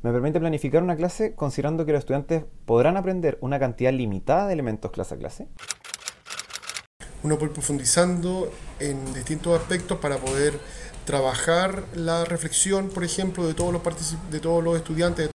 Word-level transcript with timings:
Me 0.00 0.12
permite 0.12 0.38
planificar 0.38 0.82
una 0.82 0.94
clase 0.94 1.34
considerando 1.34 1.84
que 1.84 1.90
los 1.90 1.98
estudiantes 2.00 2.44
podrán 2.66 2.96
aprender 2.96 3.36
una 3.40 3.58
cantidad 3.58 3.92
limitada 3.92 4.46
de 4.46 4.52
elementos 4.52 4.92
clase 4.92 5.14
a 5.14 5.18
clase. 5.18 5.48
Uno 7.24 7.36
puede 7.36 7.50
ir 7.50 7.54
profundizando 7.54 8.52
en 8.78 9.12
distintos 9.12 9.60
aspectos 9.60 9.98
para 9.98 10.18
poder 10.18 10.54
trabajar 11.04 11.82
la 11.96 12.24
reflexión, 12.24 12.90
por 12.90 13.02
ejemplo, 13.02 13.44
de 13.48 13.54
todos 13.54 13.72
los, 13.72 13.82
de 14.30 14.38
todos 14.38 14.62
los 14.62 14.76
estudiantes, 14.76 15.30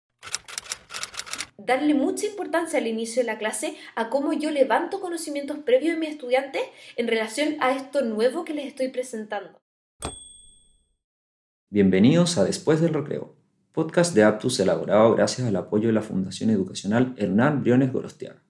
darle 1.59 1.95
mucha 1.95 2.27
importancia 2.27 2.79
al 2.79 2.87
inicio 2.87 3.23
de 3.23 3.27
la 3.27 3.39
clase 3.39 3.77
a 3.97 4.11
cómo 4.11 4.33
yo 4.33 4.51
levanto 4.51 5.01
conocimientos 5.01 5.59
previos 5.59 5.95
de 5.95 6.01
mis 6.01 6.11
estudiantes 6.11 6.63
en 6.97 7.09
relación 7.09 7.57
a 7.61 7.73
esto 7.73 8.03
nuevo 8.03 8.45
que 8.45 8.55
les 8.55 8.67
estoy 8.67 8.89
presentando. 8.89 9.61
Bienvenidos 11.71 12.39
a 12.39 12.45
Después 12.45 12.81
del 12.81 12.95
Recreo, 12.95 13.42
podcast 13.73 14.15
de 14.15 14.23
Aptus 14.23 14.61
elaborado 14.61 15.15
gracias 15.15 15.49
al 15.49 15.57
apoyo 15.57 15.87
de 15.87 15.95
la 15.95 16.03
Fundación 16.03 16.51
Educacional 16.51 17.15
Hernán 17.17 17.63
Briones 17.63 17.91
Gorostiaga. 17.91 18.43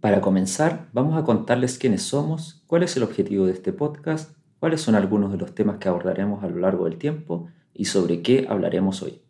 Para 0.00 0.20
comenzar, 0.20 0.88
vamos 0.92 1.16
a 1.16 1.22
contarles 1.22 1.78
quiénes 1.78 2.02
somos, 2.02 2.64
cuál 2.66 2.82
es 2.82 2.96
el 2.96 3.04
objetivo 3.04 3.46
de 3.46 3.52
este 3.52 3.72
podcast, 3.72 4.36
cuáles 4.58 4.80
son 4.80 4.96
algunos 4.96 5.30
de 5.30 5.38
los 5.38 5.54
temas 5.54 5.78
que 5.78 5.88
abordaremos 5.88 6.42
a 6.42 6.48
lo 6.48 6.58
largo 6.58 6.86
del 6.86 6.98
tiempo 6.98 7.46
y 7.72 7.84
sobre 7.84 8.22
qué 8.22 8.46
hablaremos 8.48 9.02
hoy. 9.02 9.22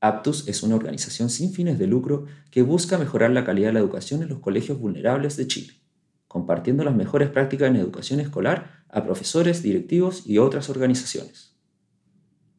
Aptus 0.00 0.48
es 0.48 0.62
una 0.62 0.76
organización 0.76 1.28
sin 1.28 1.52
fines 1.52 1.78
de 1.78 1.86
lucro 1.86 2.24
que 2.50 2.62
busca 2.62 2.96
mejorar 2.96 3.30
la 3.30 3.44
calidad 3.44 3.68
de 3.68 3.74
la 3.74 3.80
educación 3.80 4.22
en 4.22 4.30
los 4.30 4.38
colegios 4.38 4.78
vulnerables 4.78 5.36
de 5.36 5.46
Chile, 5.46 5.74
compartiendo 6.28 6.82
las 6.82 6.96
mejores 6.96 7.28
prácticas 7.28 7.68
en 7.68 7.76
educación 7.76 8.20
escolar 8.20 8.84
a 8.88 9.04
profesores, 9.04 9.62
directivos 9.62 10.26
y 10.26 10.38
otras 10.38 10.70
organizaciones. 10.70 11.53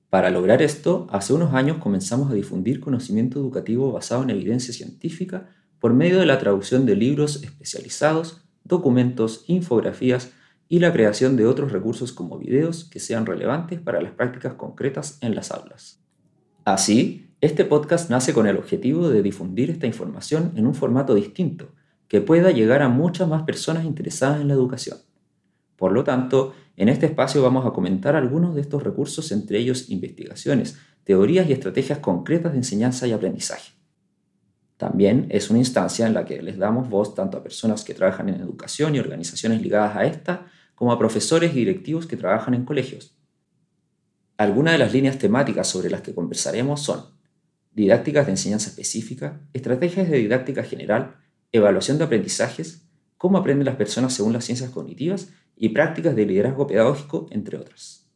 Para 0.09 0.29
lograr 0.29 0.61
esto, 0.61 1.07
hace 1.11 1.33
unos 1.33 1.53
años 1.53 1.77
comenzamos 1.77 2.31
a 2.31 2.33
difundir 2.33 2.79
conocimiento 2.79 3.39
educativo 3.39 3.91
basado 3.91 4.23
en 4.23 4.29
evidencia 4.29 4.73
científica 4.73 5.49
por 5.79 5.93
medio 5.93 6.19
de 6.19 6.25
la 6.25 6.39
traducción 6.39 6.85
de 6.85 6.95
libros 6.95 7.43
especializados, 7.43 8.45
documentos, 8.63 9.43
infografías 9.47 10.31
y 10.67 10.79
la 10.79 10.91
creación 10.91 11.35
de 11.35 11.45
otros 11.45 11.71
recursos 11.71 12.11
como 12.11 12.37
videos 12.37 12.85
que 12.85 12.99
sean 12.99 13.25
relevantes 13.25 13.79
para 13.79 14.01
las 14.01 14.13
prácticas 14.13 14.53
concretas 14.53 15.17
en 15.21 15.35
las 15.35 15.51
aulas. 15.51 15.99
Así, 16.63 17.29
este 17.41 17.65
podcast 17.65 18.09
nace 18.09 18.33
con 18.33 18.47
el 18.47 18.57
objetivo 18.57 19.09
de 19.09 19.21
difundir 19.21 19.69
esta 19.69 19.85
información 19.85 20.53
en 20.55 20.65
un 20.65 20.73
formato 20.73 21.13
distinto, 21.13 21.69
que 22.07 22.21
pueda 22.21 22.51
llegar 22.51 22.81
a 22.81 22.89
muchas 22.89 23.27
más 23.27 23.43
personas 23.43 23.85
interesadas 23.85 24.41
en 24.41 24.47
la 24.47 24.53
educación. 24.53 24.97
Por 25.75 25.91
lo 25.91 26.03
tanto, 26.03 26.53
en 26.77 26.89
este 26.89 27.05
espacio 27.05 27.41
vamos 27.41 27.65
a 27.65 27.71
comentar 27.71 28.15
algunos 28.15 28.55
de 28.55 28.61
estos 28.61 28.83
recursos, 28.83 29.31
entre 29.31 29.59
ellos 29.59 29.89
investigaciones, 29.89 30.77
teorías 31.03 31.47
y 31.47 31.53
estrategias 31.53 31.99
concretas 31.99 32.51
de 32.51 32.57
enseñanza 32.57 33.07
y 33.07 33.13
aprendizaje. 33.13 33.71
También 34.77 35.27
es 35.29 35.49
una 35.49 35.59
instancia 35.59 36.05
en 36.05 36.13
la 36.13 36.25
que 36.25 36.41
les 36.41 36.57
damos 36.57 36.89
voz 36.89 37.15
tanto 37.15 37.37
a 37.37 37.43
personas 37.43 37.85
que 37.85 37.93
trabajan 37.93 38.27
en 38.27 38.41
educación 38.41 38.93
y 38.93 38.99
organizaciones 38.99 39.61
ligadas 39.61 39.95
a 39.95 40.05
esta, 40.05 40.47
como 40.73 40.91
a 40.91 40.99
profesores 40.99 41.53
y 41.53 41.59
directivos 41.59 42.05
que 42.05 42.17
trabajan 42.17 42.53
en 42.53 42.65
colegios. 42.65 43.17
Algunas 44.35 44.73
de 44.73 44.79
las 44.79 44.91
líneas 44.91 45.17
temáticas 45.17 45.69
sobre 45.69 45.89
las 45.89 46.01
que 46.01 46.13
conversaremos 46.13 46.81
son 46.81 47.05
didácticas 47.71 48.25
de 48.25 48.33
enseñanza 48.33 48.69
específica, 48.69 49.39
estrategias 49.53 50.09
de 50.09 50.17
didáctica 50.17 50.63
general, 50.63 51.15
evaluación 51.53 51.97
de 51.97 52.03
aprendizajes, 52.03 52.85
cómo 53.17 53.37
aprenden 53.37 53.65
las 53.65 53.77
personas 53.77 54.13
según 54.13 54.33
las 54.33 54.43
ciencias 54.43 54.71
cognitivas 54.71 55.29
y 55.57 55.69
prácticas 55.69 56.15
de 56.15 56.25
liderazgo 56.25 56.67
pedagógico, 56.67 57.27
entre 57.31 57.57
otras. 57.57 58.09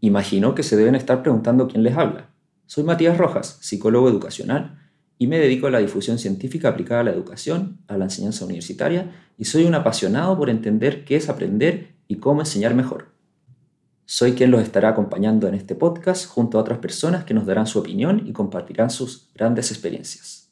Imagino 0.00 0.54
que 0.54 0.62
se 0.62 0.76
deben 0.76 0.94
estar 0.94 1.22
preguntando 1.22 1.68
quién 1.68 1.82
les 1.82 1.96
habla. 1.96 2.30
Soy 2.66 2.84
Matías 2.84 3.18
Rojas, 3.18 3.58
psicólogo 3.60 4.08
educacional, 4.08 4.78
y 5.18 5.26
me 5.26 5.38
dedico 5.38 5.66
a 5.66 5.70
la 5.70 5.78
difusión 5.78 6.18
científica 6.18 6.68
aplicada 6.68 7.00
a 7.00 7.04
la 7.04 7.12
educación, 7.12 7.78
a 7.88 7.96
la 7.96 8.04
enseñanza 8.04 8.44
universitaria, 8.44 9.12
y 9.38 9.46
soy 9.46 9.64
un 9.64 9.74
apasionado 9.74 10.36
por 10.36 10.50
entender 10.50 11.04
qué 11.04 11.16
es 11.16 11.28
aprender 11.28 11.94
y 12.06 12.16
cómo 12.16 12.42
enseñar 12.42 12.74
mejor. 12.74 13.16
Soy 14.04 14.32
quien 14.32 14.50
los 14.50 14.62
estará 14.62 14.90
acompañando 14.90 15.48
en 15.48 15.54
este 15.54 15.74
podcast 15.74 16.26
junto 16.28 16.58
a 16.58 16.60
otras 16.60 16.78
personas 16.78 17.24
que 17.24 17.34
nos 17.34 17.46
darán 17.46 17.66
su 17.66 17.80
opinión 17.80 18.22
y 18.26 18.32
compartirán 18.32 18.90
sus 18.90 19.30
grandes 19.34 19.72
experiencias. 19.72 20.45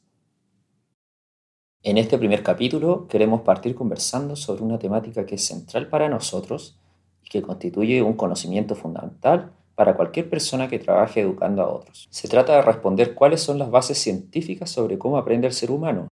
En 1.86 1.98
este 1.98 2.16
primer 2.16 2.42
capítulo 2.42 3.06
queremos 3.08 3.42
partir 3.42 3.74
conversando 3.74 4.36
sobre 4.36 4.62
una 4.62 4.78
temática 4.78 5.26
que 5.26 5.34
es 5.34 5.44
central 5.44 5.86
para 5.90 6.08
nosotros 6.08 6.78
y 7.22 7.28
que 7.28 7.42
constituye 7.42 8.00
un 8.00 8.14
conocimiento 8.14 8.74
fundamental 8.74 9.52
para 9.74 9.94
cualquier 9.94 10.30
persona 10.30 10.66
que 10.66 10.78
trabaje 10.78 11.20
educando 11.20 11.60
a 11.60 11.68
otros. 11.68 12.08
Se 12.08 12.26
trata 12.26 12.56
de 12.56 12.62
responder 12.62 13.12
cuáles 13.12 13.42
son 13.42 13.58
las 13.58 13.70
bases 13.70 13.98
científicas 13.98 14.70
sobre 14.70 14.96
cómo 14.96 15.18
aprende 15.18 15.46
el 15.46 15.52
ser 15.52 15.70
humano. 15.70 16.08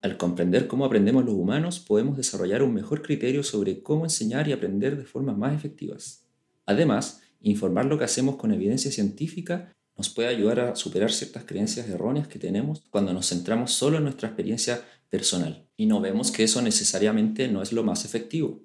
Al 0.00 0.16
comprender 0.16 0.66
cómo 0.66 0.84
aprendemos 0.84 1.24
los 1.24 1.34
humanos, 1.34 1.78
podemos 1.78 2.16
desarrollar 2.16 2.64
un 2.64 2.74
mejor 2.74 3.00
criterio 3.00 3.44
sobre 3.44 3.80
cómo 3.80 4.04
enseñar 4.04 4.48
y 4.48 4.52
aprender 4.52 4.96
de 4.96 5.04
formas 5.04 5.38
más 5.38 5.54
efectivas. 5.54 6.26
Además, 6.66 7.22
informar 7.40 7.84
lo 7.84 7.96
que 7.96 8.04
hacemos 8.06 8.34
con 8.34 8.52
evidencia 8.52 8.90
científica 8.90 9.72
nos 9.96 10.08
puede 10.08 10.30
ayudar 10.30 10.58
a 10.58 10.74
superar 10.74 11.12
ciertas 11.12 11.44
creencias 11.44 11.88
erróneas 11.88 12.26
que 12.26 12.40
tenemos 12.40 12.82
cuando 12.90 13.12
nos 13.12 13.28
centramos 13.28 13.70
solo 13.70 13.98
en 13.98 14.04
nuestra 14.04 14.26
experiencia 14.26 14.82
personal 15.12 15.68
y 15.76 15.84
no 15.84 16.00
vemos 16.00 16.32
que 16.32 16.42
eso 16.42 16.62
necesariamente 16.62 17.46
no 17.46 17.60
es 17.60 17.74
lo 17.74 17.84
más 17.84 18.06
efectivo. 18.06 18.62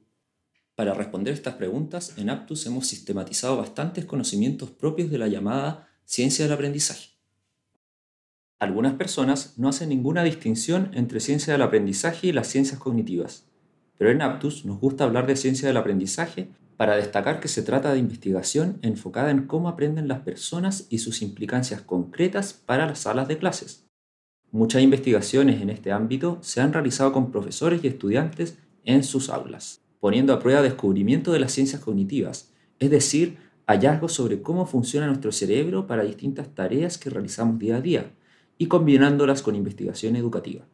Para 0.76 0.94
responder 0.94 1.34
estas 1.34 1.56
preguntas, 1.56 2.14
en 2.18 2.30
Aptus 2.30 2.66
hemos 2.68 2.88
sistematizado 2.88 3.58
bastantes 3.58 4.06
conocimientos 4.06 4.72
propios 4.72 5.12
de 5.12 5.18
la 5.18 5.28
llamada 5.28 5.90
ciencia 6.06 6.46
del 6.46 6.54
aprendizaje. 6.54 7.10
Algunas 8.60 8.94
personas 8.94 9.58
no 9.58 9.68
hacen 9.68 9.90
ninguna 9.90 10.24
distinción 10.24 10.92
entre 10.94 11.20
ciencia 11.20 11.52
del 11.52 11.64
aprendizaje 11.64 12.28
y 12.28 12.32
las 12.32 12.48
ciencias 12.48 12.80
cognitivas, 12.80 13.44
pero 13.98 14.10
en 14.10 14.22
Aptus 14.22 14.64
nos 14.64 14.80
gusta 14.80 15.04
hablar 15.04 15.28
de 15.28 15.36
ciencia 15.36 15.68
del 15.68 15.76
aprendizaje 15.76 16.48
para 16.78 16.96
destacar 16.96 17.42
que 17.42 17.50
se 17.50 17.62
trata 17.62 17.92
de 17.92 18.00
investigación 18.00 18.80
enfocada 18.84 19.32
en 19.32 19.48
cómo 19.48 19.68
aprenden 19.68 20.08
las 20.08 20.20
personas 20.20 20.88
y 20.90 21.00
sus 21.00 21.22
implicancias 21.22 21.82
concretas 21.82 22.54
para 22.54 22.86
las 22.86 23.00
salas 23.00 23.28
de 23.28 23.38
clases. 23.38 23.87
Muchas 24.52 24.82
investigaciones 24.82 25.62
en 25.62 25.70
este 25.70 25.92
ámbito 25.92 26.38
se 26.42 26.62
han 26.62 26.72
realizado 26.72 27.12
con 27.12 27.32
profesores 27.32 27.84
y 27.84 27.88
estudiantes 27.88 28.58
en 28.86 29.04
sus 29.04 29.30
aulas, 29.30 29.82
poniendo 30.00 30.34
a 30.34 30.40
prueba 30.40 30.62
descubrimiento 30.62 31.34
de 31.34 31.40
las 31.40 31.52
ciencias 31.52 31.82
cognitivas, 31.82 32.54
es 32.80 32.90
decir, 32.90 33.38
hallazgos 33.68 34.14
sobre 34.14 34.42
cómo 34.42 34.66
funciona 34.66 35.08
nuestro 35.08 35.34
cerebro 35.34 35.86
para 35.86 36.04
distintas 36.04 36.56
tareas 36.56 36.98
que 36.98 37.10
realizamos 37.10 37.60
día 37.60 37.76
a 37.76 37.82
día, 37.82 38.12
y 38.58 38.68
combinándolas 38.68 39.42
con 39.42 39.56
investigación 39.56 40.16
educativa. 40.16 40.66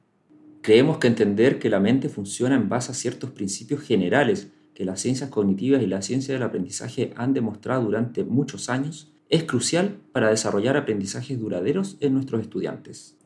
Creemos 0.61 0.99
que 0.99 1.07
entender 1.07 1.57
que 1.57 1.71
la 1.71 1.79
mente 1.79 2.09
funciona 2.09 2.55
en 2.55 2.69
base 2.69 2.91
a 2.91 2.95
ciertos 2.95 3.31
principios 3.31 3.81
generales 3.81 4.51
que 4.75 4.85
las 4.85 5.01
ciencias 5.01 5.31
cognitivas 5.31 5.81
y 5.81 5.87
la 5.87 6.03
ciencia 6.03 6.33
del 6.35 6.43
aprendizaje 6.43 7.11
han 7.15 7.33
demostrado 7.33 7.83
durante 7.83 8.23
muchos 8.23 8.69
años, 8.69 9.11
es 9.29 9.43
crucial 9.43 9.97
para 10.11 10.29
desarrollar 10.29 10.77
aprendizajes 10.77 11.39
duraderos 11.39 11.97
en 11.99 12.13
nuestros 12.13 12.41
estudiantes. 12.41 13.17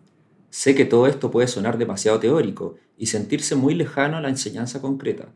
Sé 0.49 0.75
que 0.75 0.85
todo 0.85 1.07
esto 1.07 1.29
puede 1.29 1.47
sonar 1.47 1.77
demasiado 1.77 2.19
teórico 2.19 2.75
y 2.97 3.07
sentirse 3.07 3.55
muy 3.55 3.75
lejano 3.75 4.17
a 4.17 4.21
la 4.21 4.29
enseñanza 4.29 4.81
concreta. 4.81 5.29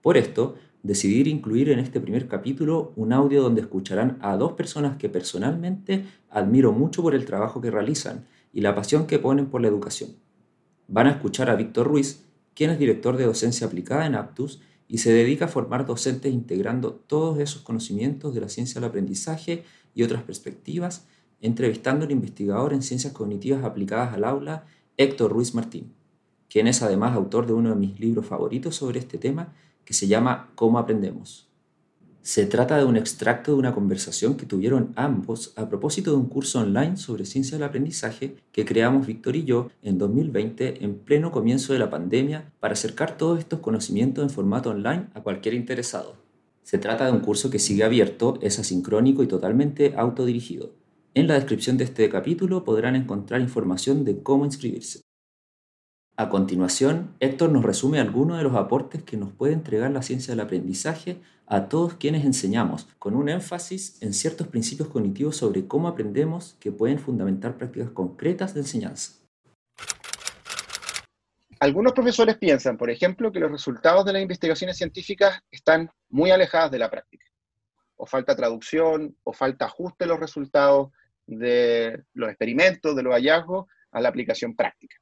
Por 0.00 0.16
esto, 0.16 0.56
decidí 0.82 1.28
incluir 1.28 1.70
en 1.70 1.78
este 1.78 2.00
primer 2.00 2.28
capítulo 2.28 2.92
un 2.94 3.12
audio 3.12 3.42
donde 3.42 3.62
escucharán 3.62 4.18
a 4.20 4.36
dos 4.36 4.52
personas 4.52 4.96
que 4.96 5.08
personalmente 5.08 6.04
admiro 6.30 6.72
mucho 6.72 7.02
por 7.02 7.14
el 7.14 7.24
trabajo 7.24 7.60
que 7.60 7.70
realizan 7.70 8.26
y 8.52 8.60
la 8.60 8.74
pasión 8.74 9.06
que 9.06 9.18
ponen 9.18 9.46
por 9.46 9.60
la 9.60 9.68
educación. 9.68 10.10
Van 10.86 11.06
a 11.06 11.12
escuchar 11.12 11.50
a 11.50 11.56
Víctor 11.56 11.86
Ruiz, 11.86 12.24
quien 12.54 12.70
es 12.70 12.78
director 12.78 13.16
de 13.16 13.24
docencia 13.24 13.66
aplicada 13.66 14.06
en 14.06 14.14
Aptus 14.14 14.60
y 14.86 14.98
se 14.98 15.12
dedica 15.12 15.46
a 15.46 15.48
formar 15.48 15.86
docentes 15.86 16.32
integrando 16.32 16.92
todos 16.92 17.40
esos 17.40 17.62
conocimientos 17.62 18.34
de 18.34 18.42
la 18.42 18.48
ciencia 18.48 18.80
del 18.80 18.90
aprendizaje 18.90 19.64
y 19.94 20.02
otras 20.02 20.22
perspectivas, 20.22 21.06
entrevistando 21.44 22.04
al 22.04 22.10
investigador 22.10 22.72
en 22.72 22.82
ciencias 22.82 23.12
cognitivas 23.12 23.64
aplicadas 23.64 24.14
al 24.14 24.24
aula, 24.24 24.64
Héctor 24.96 25.30
Ruiz 25.30 25.54
Martín, 25.54 25.92
quien 26.48 26.66
es 26.66 26.82
además 26.82 27.14
autor 27.14 27.46
de 27.46 27.52
uno 27.52 27.70
de 27.70 27.76
mis 27.76 28.00
libros 28.00 28.26
favoritos 28.26 28.76
sobre 28.76 28.98
este 28.98 29.18
tema, 29.18 29.52
que 29.84 29.92
se 29.92 30.06
llama 30.06 30.50
Cómo 30.54 30.78
aprendemos. 30.78 31.48
Se 32.22 32.46
trata 32.46 32.78
de 32.78 32.86
un 32.86 32.96
extracto 32.96 33.52
de 33.52 33.58
una 33.58 33.74
conversación 33.74 34.38
que 34.38 34.46
tuvieron 34.46 34.94
ambos 34.96 35.52
a 35.56 35.68
propósito 35.68 36.12
de 36.12 36.16
un 36.16 36.30
curso 36.30 36.60
online 36.60 36.96
sobre 36.96 37.26
ciencia 37.26 37.58
del 37.58 37.68
aprendizaje 37.68 38.36
que 38.50 38.64
creamos 38.64 39.06
Víctor 39.06 39.36
y 39.36 39.44
yo 39.44 39.68
en 39.82 39.98
2020 39.98 40.82
en 40.82 40.94
pleno 40.94 41.30
comienzo 41.30 41.74
de 41.74 41.80
la 41.80 41.90
pandemia 41.90 42.50
para 42.60 42.72
acercar 42.72 43.18
todos 43.18 43.38
estos 43.38 43.60
conocimientos 43.60 44.24
en 44.24 44.30
formato 44.30 44.70
online 44.70 45.08
a 45.12 45.20
cualquier 45.20 45.52
interesado. 45.52 46.16
Se 46.62 46.78
trata 46.78 47.04
de 47.04 47.12
un 47.12 47.20
curso 47.20 47.50
que 47.50 47.58
sigue 47.58 47.84
abierto, 47.84 48.38
es 48.40 48.58
asincrónico 48.58 49.22
y 49.22 49.26
totalmente 49.26 49.92
autodirigido. 49.94 50.83
En 51.16 51.28
la 51.28 51.34
descripción 51.34 51.78
de 51.78 51.84
este 51.84 52.08
capítulo 52.08 52.64
podrán 52.64 52.96
encontrar 52.96 53.40
información 53.40 54.04
de 54.04 54.20
cómo 54.20 54.44
inscribirse. 54.44 55.02
A 56.16 56.28
continuación, 56.28 57.14
Héctor 57.20 57.52
nos 57.52 57.64
resume 57.64 58.00
algunos 58.00 58.36
de 58.36 58.42
los 58.42 58.56
aportes 58.56 59.04
que 59.04 59.16
nos 59.16 59.32
puede 59.32 59.52
entregar 59.52 59.92
la 59.92 60.02
ciencia 60.02 60.32
del 60.32 60.40
aprendizaje 60.40 61.20
a 61.46 61.68
todos 61.68 61.94
quienes 61.94 62.24
enseñamos, 62.24 62.88
con 62.98 63.14
un 63.14 63.28
énfasis 63.28 64.02
en 64.02 64.12
ciertos 64.12 64.48
principios 64.48 64.88
cognitivos 64.88 65.36
sobre 65.36 65.68
cómo 65.68 65.86
aprendemos 65.86 66.56
que 66.58 66.72
pueden 66.72 66.98
fundamentar 66.98 67.56
prácticas 67.58 67.90
concretas 67.90 68.52
de 68.52 68.60
enseñanza. 68.62 69.12
Algunos 71.60 71.92
profesores 71.92 72.38
piensan, 72.38 72.76
por 72.76 72.90
ejemplo, 72.90 73.30
que 73.30 73.38
los 73.38 73.52
resultados 73.52 74.04
de 74.04 74.14
las 74.14 74.22
investigaciones 74.22 74.76
científicas 74.76 75.38
están 75.48 75.88
muy 76.08 76.32
alejadas 76.32 76.72
de 76.72 76.78
la 76.80 76.90
práctica. 76.90 77.24
O 77.94 78.04
falta 78.04 78.34
traducción, 78.34 79.16
o 79.22 79.32
falta 79.32 79.66
ajuste 79.66 80.04
de 80.04 80.08
los 80.08 80.18
resultados 80.18 80.90
de 81.26 82.02
los 82.12 82.28
experimentos, 82.28 82.94
de 82.94 83.02
los 83.02 83.14
hallazgos, 83.14 83.66
a 83.92 84.00
la 84.00 84.08
aplicación 84.08 84.54
práctica. 84.54 84.96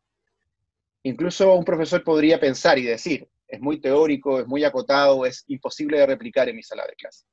Incluso 1.05 1.55
un 1.55 1.65
profesor 1.65 2.05
podría 2.05 2.39
pensar 2.39 2.79
y 2.79 2.85
decir, 2.85 3.29
es 3.49 3.61
muy 3.61 3.81
teórico, 3.81 4.41
es 4.41 4.47
muy 4.47 4.65
acotado, 4.65 5.27
es 5.27 5.45
imposible 5.49 5.99
de 5.99 6.07
replicar 6.07 6.49
en 6.49 6.57
mi 6.57 6.63
sala 6.63 6.87
de 6.87 6.95
clase. 6.95 7.25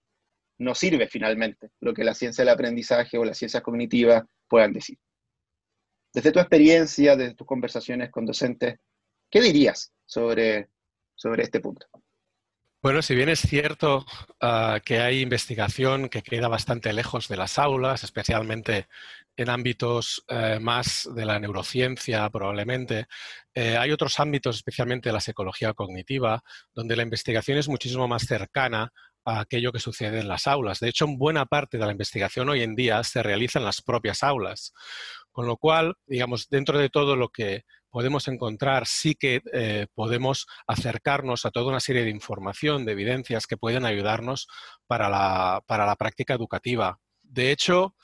No 0.58 0.76
sirve 0.76 1.08
finalmente 1.08 1.70
lo 1.80 1.94
que 1.94 2.04
la 2.04 2.14
ciencia 2.14 2.44
del 2.44 2.54
aprendizaje 2.54 3.18
o 3.18 3.24
las 3.24 3.38
ciencias 3.38 3.64
cognitivas 3.64 4.24
puedan 4.48 4.74
decir. 4.74 4.98
Desde 6.14 6.32
tu 6.32 6.40
experiencia, 6.40 7.16
desde 7.16 7.36
tus 7.36 7.48
conversaciones 7.48 8.10
con 8.10 8.26
docentes, 8.26 8.76
¿qué 9.30 9.42
dirías 9.42 9.94
sobre, 10.06 10.70
sobre 11.16 11.44
este 11.44 11.60
punto? 11.60 11.88
Bueno, 12.82 13.02
si 13.02 13.14
bien 13.14 13.28
es 13.28 13.42
cierto 13.42 14.06
ah, 14.40 14.80
que 14.86 15.00
hay 15.02 15.20
investigación 15.20 16.08
que 16.08 16.22
queda 16.22 16.48
bastante 16.48 16.94
lejos 16.94 17.28
de 17.28 17.36
las 17.36 17.60
aulas, 17.60 18.06
especialmente 18.06 18.88
en 19.36 19.50
ámbitos 19.50 20.24
eh, 20.30 20.60
más 20.62 21.10
de 21.14 21.26
la 21.26 21.40
neurociencia 21.40 22.30
probablemente, 22.30 23.08
eh, 23.54 23.76
hay 23.78 23.92
otros 23.92 24.18
ámbitos, 24.22 24.56
especialmente 24.56 25.12
la 25.12 25.20
psicología 25.20 25.74
cognitiva, 25.74 26.42
donde 26.74 26.96
la 26.96 27.04
investigación 27.04 27.58
es 27.58 27.68
muchísimo 27.68 28.08
más 28.08 28.24
cercana 28.24 28.94
a 29.26 29.42
aquello 29.42 29.74
que 29.74 29.80
sucede 29.80 30.22
en 30.22 30.30
las 30.30 30.48
aulas. 30.48 30.80
De 30.80 30.88
hecho, 30.88 31.06
buena 31.06 31.46
parte 31.48 31.78
de 31.78 31.86
la 31.86 31.92
investigación 31.92 32.48
hoy 32.48 32.64
en 32.64 32.76
día 32.76 33.04
se 33.04 33.22
realiza 33.22 33.60
en 33.60 33.66
las 33.66 33.82
propias 33.82 34.24
aulas. 34.24 34.72
Con 35.34 35.48
lo 35.48 35.58
cual, 35.58 35.96
digamos, 36.08 36.48
dentro 36.50 36.80
de 36.80 36.90
todo 36.90 37.18
lo 37.18 37.28
que 37.28 37.66
podemos 37.90 38.28
encontrar, 38.28 38.86
sí 38.88 39.16
que 39.16 39.42
eh, 39.54 39.88
podemos 39.94 40.48
acercarnos 40.68 41.46
a 41.46 41.52
toda 41.52 41.70
una 41.70 41.80
serie 41.80 42.04
de 42.04 42.10
información, 42.10 42.86
de 42.86 42.94
evidencias 42.94 43.48
que 43.48 43.58
pueden 43.58 43.86
ayudarnos 43.86 44.48
para 44.88 45.10
la, 45.10 45.62
para 45.66 45.86
la 45.86 45.96
práctica 45.96 46.34
educativa. 46.34 47.00
De 47.24 47.52
hecho, 47.52 47.96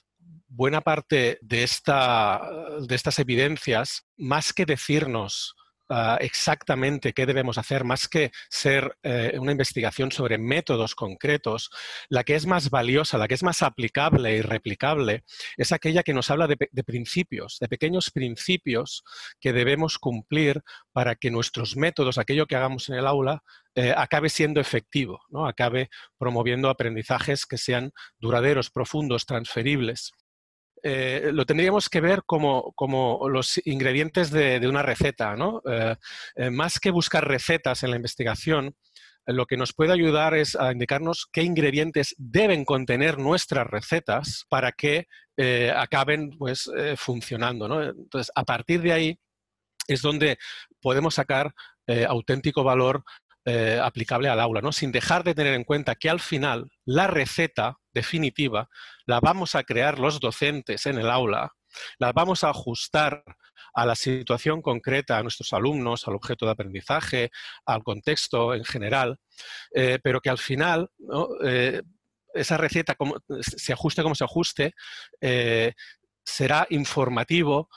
buena 0.47 0.81
parte 0.81 1.37
de, 1.41 1.63
esta, 1.63 2.41
de 2.79 2.95
estas 2.95 3.19
evidencias, 3.19 4.05
más 4.17 4.53
que 4.53 4.65
decirnos 4.65 5.55
Ah, 5.87 6.17
exactamente 6.19 7.13
qué 7.13 7.27
debemos 7.27 7.59
hacer, 7.59 7.83
más 7.83 8.07
que 8.07 8.31
ser 8.49 8.97
eh, 9.03 9.37
una 9.39 9.51
investigación 9.51 10.11
sobre 10.11 10.39
métodos 10.39 10.95
concretos, 10.95 11.69
la 12.09 12.23
que 12.23 12.33
es 12.33 12.47
más 12.47 12.71
valiosa, 12.71 13.19
la 13.19 13.27
que 13.27 13.35
es 13.35 13.43
más 13.43 13.61
aplicable 13.61 14.35
y 14.35 14.41
replicable, 14.41 15.25
es 15.57 15.71
aquella 15.71 16.01
que 16.01 16.15
nos 16.15 16.31
habla 16.31 16.47
de, 16.47 16.57
principios, 16.83 17.57
de 17.61 17.67
pequeños 17.67 18.09
principios 18.09 19.03
que 19.39 19.53
debemos 19.53 19.99
cumplir 19.99 20.63
para 20.91 21.13
que 21.13 21.29
nuestros 21.29 21.77
métodos, 21.77 22.17
aquello 22.17 22.47
que 22.47 22.55
hagamos 22.55 22.89
en 22.89 22.95
el 22.95 23.05
aula, 23.05 23.43
eh, 23.75 23.93
acabe 23.95 24.29
siendo 24.29 24.59
efectivo, 24.59 25.21
¿no? 25.29 25.45
acabe 25.45 25.89
promoviendo 26.17 26.69
aprendizajes 26.69 27.45
que 27.45 27.59
sean 27.59 27.91
duraderos, 28.17 28.71
profundos, 28.71 29.27
transferibles. 29.27 30.13
Eh, 30.87 31.31
lo 31.33 31.47
tendríamos 31.47 31.89
que 31.89 31.99
ver 31.99 32.21
como, 32.27 33.27
los 33.27 33.59
ingredientes 33.65 34.29
de, 34.29 34.61
una 34.67 34.83
receta. 34.83 35.35
¿no? 35.35 35.59
Eh, 35.67 35.95
eh, 36.35 36.51
más 36.51 36.79
que 36.79 36.91
buscar 36.91 37.27
recetas 37.27 37.81
en 37.81 37.89
la 37.89 37.95
investigación, 37.95 38.75
lo 39.25 39.47
que 39.47 39.57
nos 39.57 39.73
puede 39.73 39.93
ayudar 39.93 40.35
es 40.35 40.55
a 40.55 40.71
indicarnos 40.71 41.27
qué 41.33 41.41
ingredientes 41.41 42.13
deben 42.19 42.65
contener 42.65 43.17
nuestras 43.17 43.65
recetas 43.65 44.45
para 44.47 44.71
que 44.71 45.07
acaben 45.75 46.29
pues, 46.37 46.69
funcionando. 46.95 47.81
Entonces, 47.81 48.31
a 48.35 48.43
partir 48.43 48.83
de 48.83 48.93
ahí 48.93 49.19
es 49.87 50.03
donde 50.03 50.37
podemos 50.79 51.15
sacar 51.15 51.55
auténtico 52.07 52.63
valor 52.63 53.03
aplicable 53.81 54.29
al 54.29 54.39
aula, 54.39 54.61
¿no? 54.61 54.71
sin 54.71 54.91
dejar 54.91 55.23
de 55.23 55.33
tener 55.33 55.55
en 55.55 55.63
cuenta 55.63 55.95
que 55.95 56.11
al 56.11 56.19
final 56.19 56.69
la 56.85 57.07
receta 57.07 57.79
definitiva 57.95 58.69
la 59.07 59.19
vamos 59.19 59.55
a 59.55 59.63
crear 59.63 59.97
los 59.97 60.19
docentes 60.19 60.85
en 60.85 60.99
el 60.99 61.09
aula, 61.09 61.53
la 61.97 62.11
vamos 62.11 62.43
a 62.43 62.49
ajustar 62.49 63.23
a 63.73 63.85
la 63.85 63.95
situación 63.95 64.61
concreta, 64.61 65.17
a 65.17 65.23
nuestros 65.23 65.51
alumnos, 65.53 66.07
al 66.07 66.15
objeto 66.15 66.45
de 66.45 66.51
aprendizaje, 66.51 67.31
al 67.65 67.83
contexto 67.83 68.53
en 68.53 68.63
general, 68.63 69.17
eh, 69.73 69.99
pero 70.03 70.21
que 70.21 70.29
al 70.29 70.37
final 70.37 70.89
eh, 71.43 71.81
esa 72.33 72.57
receta, 72.57 72.95
como, 72.95 73.15
se 73.39 73.73
ajuste 73.73 74.03
como 74.03 74.15
se 74.15 74.23
ajuste, 74.23 74.75
eh, 75.21 75.73
será 76.23 76.67
informativo 76.69 77.69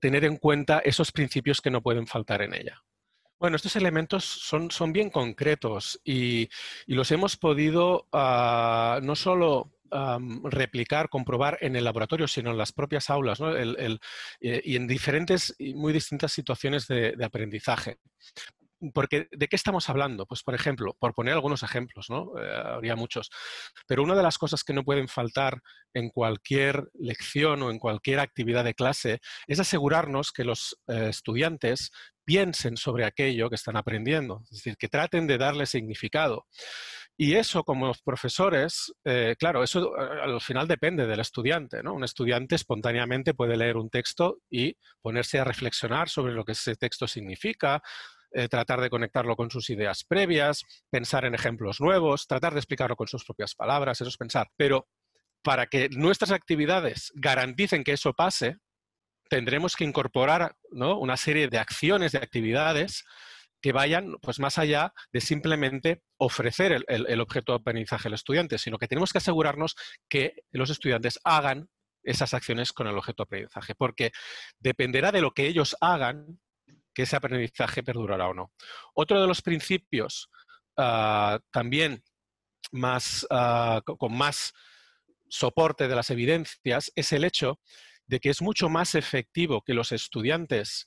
tener 0.00 0.24
en 0.24 0.36
cuenta 0.36 0.80
esos 0.80 1.12
principios 1.12 1.60
que 1.60 1.70
no 1.70 1.80
pueden 1.80 2.06
faltar 2.06 2.42
en 2.42 2.54
ella. 2.54 2.82
Bueno, 3.38 3.56
estos 3.56 3.76
elementos 3.76 4.24
son, 4.24 4.70
son 4.70 4.92
bien 4.92 5.10
concretos 5.10 6.00
y, 6.04 6.48
los 6.86 7.10
hemos 7.10 7.36
podido 7.36 8.08
ah, 8.12 8.98
no 9.02 9.14
solo 9.14 9.76
replicar, 10.44 11.08
comprobar 11.08 11.58
en 11.60 11.76
el 11.76 11.84
laboratorio, 11.84 12.28
sino 12.28 12.50
en 12.50 12.58
las 12.58 12.72
propias 12.72 13.10
aulas 13.10 13.38
eh, 13.40 14.62
y 14.64 14.76
en 14.76 14.86
diferentes 14.86 15.54
y 15.58 15.74
muy 15.74 15.92
distintas 15.92 16.32
situaciones 16.32 16.86
de, 16.86 17.16
aprendizaje. 17.24 17.98
Porque, 18.92 19.26
¿de 19.32 19.48
qué 19.48 19.56
estamos 19.56 19.88
hablando? 19.88 20.26
Pues, 20.26 20.42
por 20.42 20.54
ejemplo, 20.54 20.94
por 20.98 21.14
poner 21.14 21.32
algunos 21.32 21.62
ejemplos, 21.62 22.10
¿no? 22.10 22.32
Eh, 22.38 22.62
habría 22.62 22.94
muchos, 22.94 23.30
pero 23.86 24.02
una 24.02 24.14
de 24.14 24.22
las 24.22 24.36
cosas 24.36 24.62
que 24.64 24.74
no 24.74 24.84
pueden 24.84 25.08
faltar 25.08 25.62
en 25.94 26.10
cualquier 26.10 26.90
lección 26.92 27.62
o 27.62 27.70
en 27.70 27.78
cualquier 27.78 28.20
actividad 28.20 28.64
de 28.64 28.74
clase 28.74 29.20
es 29.46 29.60
asegurarnos 29.60 30.30
que 30.30 30.44
los 30.44 30.78
eh, 30.88 31.06
estudiantes 31.08 31.90
piensen 32.26 32.76
sobre 32.76 33.06
aquello 33.06 33.48
que 33.48 33.54
están 33.54 33.76
aprendiendo, 33.76 34.42
es 34.44 34.58
decir, 34.58 34.76
que 34.76 34.88
traten 34.88 35.26
de 35.26 35.38
darle 35.38 35.64
significado. 35.64 36.46
Y 37.16 37.36
eso, 37.36 37.64
como 37.64 37.94
profesores, 38.04 38.92
eh, 39.04 39.36
claro, 39.38 39.62
eso 39.62 39.94
al 39.96 40.38
final 40.42 40.68
depende 40.68 41.06
del 41.06 41.20
estudiante. 41.20 41.82
¿no? 41.82 41.94
Un 41.94 42.04
estudiante 42.04 42.56
espontáneamente 42.56 43.32
puede 43.32 43.56
leer 43.56 43.78
un 43.78 43.88
texto 43.88 44.40
y 44.50 44.76
ponerse 45.00 45.38
a 45.38 45.44
reflexionar 45.44 46.10
sobre 46.10 46.34
lo 46.34 46.44
que 46.44 46.52
ese 46.52 46.76
texto 46.76 47.06
significa, 47.06 47.80
eh, 48.32 48.48
tratar 48.48 48.82
de 48.82 48.90
conectarlo 48.90 49.34
con 49.34 49.50
sus 49.50 49.70
ideas 49.70 50.04
previas, 50.04 50.62
pensar 50.90 51.24
en 51.24 51.34
ejemplos 51.34 51.80
nuevos, 51.80 52.26
tratar 52.26 52.52
de 52.52 52.58
explicarlo 52.58 52.96
con 52.96 53.06
sus 53.06 53.24
propias 53.24 53.54
palabras, 53.54 53.98
eso 53.98 54.10
es 54.10 54.18
pensar. 54.18 54.48
Pero 54.56 54.86
para 55.42 55.66
que 55.66 55.88
nuestras 55.90 56.32
actividades 56.32 57.12
garanticen 57.14 57.82
que 57.82 57.92
eso 57.92 58.12
pase, 58.12 58.56
tendremos 59.28 59.76
que 59.76 59.84
incorporar 59.84 60.56
una 60.70 61.16
serie 61.16 61.48
de 61.48 61.58
acciones, 61.58 62.12
de 62.12 62.18
actividades 62.18 63.04
que 63.60 63.72
vayan 63.72 64.16
pues, 64.20 64.38
más 64.38 64.58
allá 64.58 64.92
de 65.12 65.20
simplemente 65.20 66.02
ofrecer 66.18 66.84
el, 66.86 67.20
objeto 67.20 67.52
de 67.52 67.58
aprendizaje 67.58 68.08
al 68.08 68.14
estudiante, 68.14 68.58
sino 68.58 68.78
que 68.78 68.88
tenemos 68.88 69.12
que 69.12 69.18
asegurarnos 69.18 69.74
que 70.08 70.34
los 70.52 70.70
estudiantes 70.70 71.18
hagan 71.24 71.68
esas 72.02 72.34
acciones 72.34 72.72
con 72.72 72.86
el 72.86 72.96
objeto 72.96 73.22
de 73.22 73.26
aprendizaje, 73.26 73.74
porque 73.74 74.12
dependerá 74.60 75.10
de 75.10 75.20
lo 75.20 75.32
que 75.32 75.46
ellos 75.46 75.76
hagan 75.80 76.38
que 76.94 77.02
ese 77.02 77.16
aprendizaje 77.16 77.82
perdurará 77.82 78.28
o 78.28 78.34
no. 78.34 78.52
Otro 78.94 79.20
de 79.20 79.26
los 79.26 79.42
principios 79.42 80.30
ah, 80.76 81.40
también 81.50 82.04
más, 82.70 83.26
ah, 83.30 83.82
con 83.84 84.16
más 84.16 84.52
soporte 85.28 85.88
de 85.88 85.96
las 85.96 86.10
evidencias 86.10 86.92
es 86.94 87.12
el 87.12 87.24
hecho 87.24 87.60
de 88.06 88.20
que 88.20 88.30
es 88.30 88.42
mucho 88.42 88.68
más 88.68 88.94
efectivo 88.94 89.62
que 89.62 89.74
los 89.74 89.92
estudiantes 89.92 90.86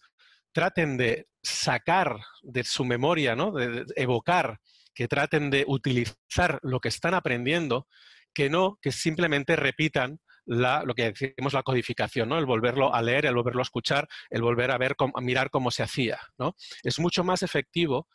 traten 0.51 0.97
de 0.97 1.27
sacar 1.43 2.17
de 2.41 2.63
su 2.63 2.85
memoria, 2.85 3.35
¿no? 3.35 3.51
de, 3.51 3.85
evocar, 3.95 4.59
que 4.93 5.07
traten 5.07 5.49
de 5.49 5.65
utilizar 5.67 6.59
lo 6.63 6.79
que 6.79 6.89
están 6.89 7.13
aprendiendo, 7.13 7.87
que 8.33 8.49
no 8.49 8.77
que 8.81 8.91
simplemente 8.91 9.55
repitan 9.55 10.19
la, 10.45 10.83
lo 10.83 10.95
que 10.95 11.11
decimos 11.11 11.53
la 11.53 11.63
codificación, 11.63 12.29
¿no? 12.29 12.39
el 12.39 12.45
volverlo 12.45 12.93
a 12.93 13.01
leer, 13.01 13.25
el 13.25 13.35
volverlo 13.35 13.61
a 13.61 13.63
escuchar, 13.63 14.07
el 14.29 14.41
volver 14.41 14.71
a 14.71 14.77
ver, 14.77 14.95
a 14.99 15.21
mirar 15.21 15.49
cómo 15.49 15.71
se 15.71 15.83
hacía. 15.83 16.19
¿no? 16.37 16.55
Es 16.83 16.99
mucho 16.99 17.23
más 17.23 17.43
efectivo 17.43 18.07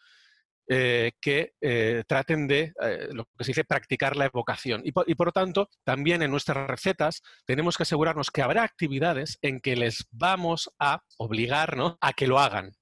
eh, 0.67 1.13
que 1.21 1.53
eh, 1.61 2.05
traten 2.07 2.49
de, 2.49 2.73
eh, 2.81 3.09
lo 3.13 3.25
que 3.37 3.45
se 3.45 3.51
dice, 3.51 3.65
practicar 3.65 4.17
la 4.17 4.27
evocación. 4.27 4.81
Y 4.85 4.93
por, 4.93 5.09
y 5.09 5.15
por, 5.15 5.29
lo 5.29 5.33
tanto, 5.33 5.69
también 5.85 6.23
en 6.23 6.31
nuestras 6.31 6.67
recetas 6.67 7.23
tenemos 7.45 7.77
que 7.77 7.83
asegurarnos 7.83 8.31
que 8.31 8.41
habrá 8.41 8.63
actividades 8.63 9.39
en 9.43 9.61
que 9.61 9.77
les 9.77 10.07
vamos 10.11 10.71
a 10.79 11.03
obligar 11.19 11.77
¿no? 11.77 11.99
a 12.01 12.13
que 12.15 12.27
lo 12.27 12.39
hagan, 12.39 12.73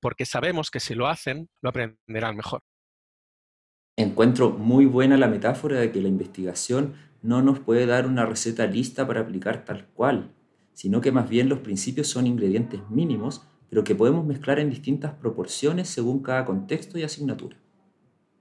porque 0.00 0.24
sabemos 0.24 0.70
que 0.70 0.78
si 0.78 0.94
lo 0.94 1.08
hacen, 1.08 1.48
lo 1.60 1.70
aprenderán 1.70 2.36
mejor. 2.36 2.62
Encuentro 3.96 4.50
muy 4.50 4.86
buena 4.86 5.16
la 5.16 5.28
metáfora 5.28 5.80
de 5.80 5.90
que 5.90 6.00
la 6.00 6.08
investigación 6.08 6.94
no 7.22 7.42
nos 7.42 7.58
puede 7.60 7.86
dar 7.86 8.06
una 8.06 8.24
receta 8.24 8.66
lista 8.66 9.06
para 9.06 9.20
aplicar 9.20 9.64
tal 9.64 9.86
cual, 9.88 10.32
sino 10.72 11.00
que 11.00 11.12
más 11.12 11.28
bien 11.28 11.48
los 11.48 11.58
principios 11.58 12.08
son 12.08 12.26
ingredientes 12.26 12.80
mínimos 12.88 13.48
pero 13.72 13.84
que 13.84 13.94
podemos 13.94 14.26
mezclar 14.26 14.58
en 14.58 14.68
distintas 14.68 15.14
proporciones 15.14 15.88
según 15.88 16.22
cada 16.22 16.44
contexto 16.44 16.98
y 16.98 17.04
asignatura. 17.04 17.56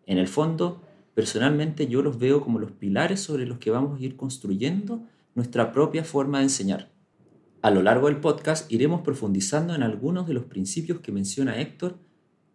En 0.05 0.17
el 0.17 0.27
fondo, 0.27 0.81
personalmente 1.13 1.87
yo 1.87 2.01
los 2.01 2.19
veo 2.19 2.41
como 2.41 2.59
los 2.59 2.73
pilares 2.73 3.21
sobre 3.21 3.45
los 3.45 3.57
que 3.57 3.71
vamos 3.71 3.97
a 3.97 4.03
ir 4.03 4.17
construyendo 4.17 5.03
nuestra 5.33 5.71
propia 5.71 6.03
forma 6.03 6.39
de 6.39 6.43
enseñar. 6.43 6.89
A 7.61 7.71
lo 7.71 7.81
largo 7.81 8.07
del 8.07 8.17
podcast 8.17 8.69
iremos 8.69 9.03
profundizando 9.03 9.73
en 9.73 9.83
algunos 9.83 10.27
de 10.27 10.33
los 10.33 10.43
principios 10.43 10.99
que 10.99 11.13
menciona 11.13 11.61
Héctor, 11.61 11.95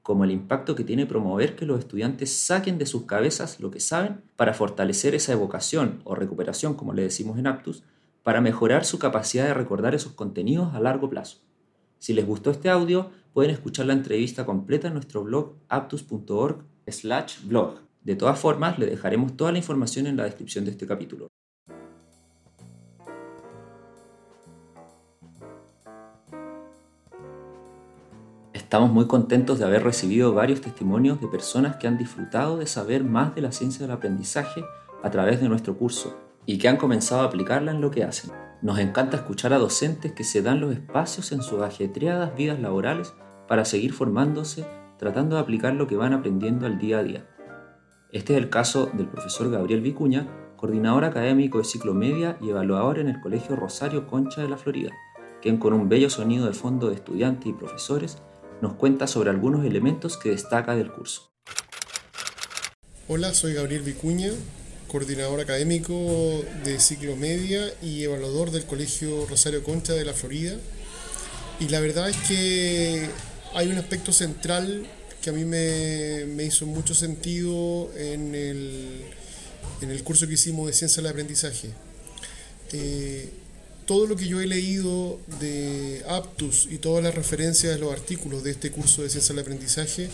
como 0.03 0.25
el 0.25 0.31
impacto 0.31 0.75
que 0.75 0.85
tiene 0.85 1.07
promover 1.07 1.57
que 1.57 1.65
los 1.65 1.79
estudiantes 1.79 2.31
saquen 2.31 2.77
de 2.77 2.85
sus 2.85 3.07
cabezas 3.07 3.59
lo 3.59 3.71
que 3.71 3.81
saben 3.81 4.21
para 4.37 4.53
fortalecer 4.53 5.15
esa 5.15 5.33
evocación 5.33 6.03
o 6.05 6.15
recuperación, 6.15 6.75
como 6.75 6.93
le 6.93 7.05
decimos 7.05 7.39
en 7.39 7.47
Aptus, 7.47 7.85
para 8.23 8.43
mejorar 8.43 8.85
su 8.85 8.99
capacidad 8.99 9.47
de 9.47 9.55
recordar 9.55 9.95
esos 9.95 10.13
contenidos 10.13 10.75
a 10.75 10.81
largo 10.81 11.09
plazo. 11.09 11.46
Si 12.07 12.15
les 12.15 12.25
gustó 12.25 12.53
este 12.53 12.71
audio, 12.71 13.11
pueden 13.33 13.51
escuchar 13.51 13.87
la 13.87 13.93
entrevista 13.93 14.47
completa 14.47 14.87
en 14.87 14.95
nuestro 14.95 15.25
blog 15.25 15.55
aptus.org 15.69 16.63
slash 16.87 17.41
blog. 17.43 17.81
De 18.01 18.15
todas 18.15 18.39
formas, 18.39 18.79
le 18.79 18.87
dejaremos 18.87 19.37
toda 19.37 19.51
la 19.51 19.59
información 19.59 20.07
en 20.07 20.17
la 20.17 20.23
descripción 20.23 20.65
de 20.65 20.71
este 20.71 20.87
capítulo. 20.87 21.27
Estamos 28.53 28.93
muy 28.93 29.09
contentos 29.09 29.59
de 29.59 29.65
haber 29.65 29.83
recibido 29.83 30.33
varios 30.33 30.61
testimonios 30.61 31.21
de 31.21 31.27
personas 31.27 31.75
que 31.75 31.89
han 31.89 31.99
disfrutado 31.99 32.57
de 32.57 32.69
saber 32.69 33.03
más 33.03 33.35
de 33.35 33.41
la 33.41 33.51
ciencia 33.51 33.85
del 33.85 33.91
aprendizaje 33.91 34.63
a 35.03 35.11
través 35.11 35.41
de 35.41 35.49
nuestro 35.49 35.77
curso 35.77 36.26
y 36.47 36.59
que 36.59 36.69
han 36.69 36.77
comenzado 36.77 37.23
a 37.23 37.25
aplicarla 37.25 37.73
en 37.73 37.81
lo 37.81 37.91
que 37.91 38.05
hacen. 38.05 38.31
Nos 38.63 38.79
encanta 38.79 39.19
escuchar 39.19 39.53
a 39.53 39.59
docentes 39.59 40.13
que 40.13 40.25
se 40.25 40.41
dan 40.41 40.61
los 40.61 40.73
espacios 40.73 41.33
en 41.33 41.43
sus 41.43 41.61
ajetreadas 41.61 42.35
vidas 42.35 42.61
laborales 42.61 43.13
para 43.49 43.65
seguir 43.65 43.93
formándose, 43.93 44.65
tratando 44.99 45.37
de 45.37 45.43
aplicar 45.43 45.75
lo 45.75 45.87
que 45.87 45.97
van 45.97 46.13
aprendiendo 46.13 46.67
al 46.67 46.79
día 46.79 46.99
a 46.99 47.03
día. 47.03 47.27
Este 48.13 48.33
es 48.33 48.39
el 48.39 48.49
caso 48.49 48.91
del 48.95 49.09
profesor 49.09 49.51
Gabriel 49.51 49.83
Vicuña, 49.83 50.27
coordinador 50.57 51.05
académico 51.05 51.59
de 51.59 51.65
ciclo 51.65 51.93
media 51.93 52.39
y 52.41 52.49
evaluador 52.49 52.99
en 52.99 53.09
el 53.09 53.21
Colegio 53.21 53.57
Rosario 53.57 54.07
Concha 54.07 54.41
de 54.41 54.49
la 54.49 54.57
Florida, 54.57 54.91
quien 55.43 55.59
con 55.59 55.75
un 55.75 55.89
bello 55.89 56.09
sonido 56.09 56.47
de 56.47 56.55
fondo 56.55 56.89
de 56.89 56.95
estudiantes 56.95 57.49
y 57.49 57.53
profesores 57.53 58.19
nos 58.63 58.75
cuenta 58.75 59.07
sobre 59.07 59.29
algunos 59.29 59.67
elementos 59.67 60.17
que 60.17 60.31
destaca 60.31 60.75
del 60.75 60.91
curso. 60.91 61.31
Hola, 63.09 63.35
soy 63.35 63.53
Gabriel 63.53 63.83
Vicuña, 63.83 64.31
coordinador 64.89 65.41
académico 65.41 66.45
de 66.65 66.79
ciclo 66.81 67.17
media 67.17 67.73
y 67.83 68.05
evaluador 68.05 68.51
del 68.51 68.65
Colegio 68.65 69.27
Rosario 69.27 69.63
Concha 69.63 69.93
de 69.93 70.05
la 70.05 70.13
Florida. 70.13 70.57
Y 71.61 71.69
la 71.69 71.81
verdad 71.81 72.09
es 72.09 72.17
que 72.29 73.09
hay 73.55 73.69
un 73.69 73.79
aspecto 73.79 74.13
central 74.13 74.87
que 75.23 75.31
a 75.31 75.33
mí 75.33 75.45
me, 75.45 76.45
hizo 76.45 76.67
mucho 76.67 76.95
sentido 76.95 77.91
en 77.97 78.35
el, 78.35 79.03
en 79.81 79.91
el, 79.91 80.03
curso 80.05 80.27
que 80.29 80.35
hicimos 80.35 80.67
de 80.67 80.73
Ciencia 80.73 81.03
del 81.03 81.11
Aprendizaje. 81.11 81.71
Eh, 82.73 83.31
todo 83.87 84.07
lo 84.07 84.17
que 84.17 84.29
yo 84.29 84.41
he 84.41 84.47
leído 84.47 85.19
de 85.41 86.05
Aptus 86.09 86.69
y 86.71 86.79
todas 86.79 87.03
las 87.03 87.15
referencias 87.15 87.75
de 87.75 87.79
los 87.81 87.93
artículos 87.93 88.45
de 88.45 88.51
este 88.51 88.71
curso 88.71 89.03
de 89.03 89.11
Ciencia 89.11 89.35
del 89.35 89.43
Aprendizaje 89.43 90.11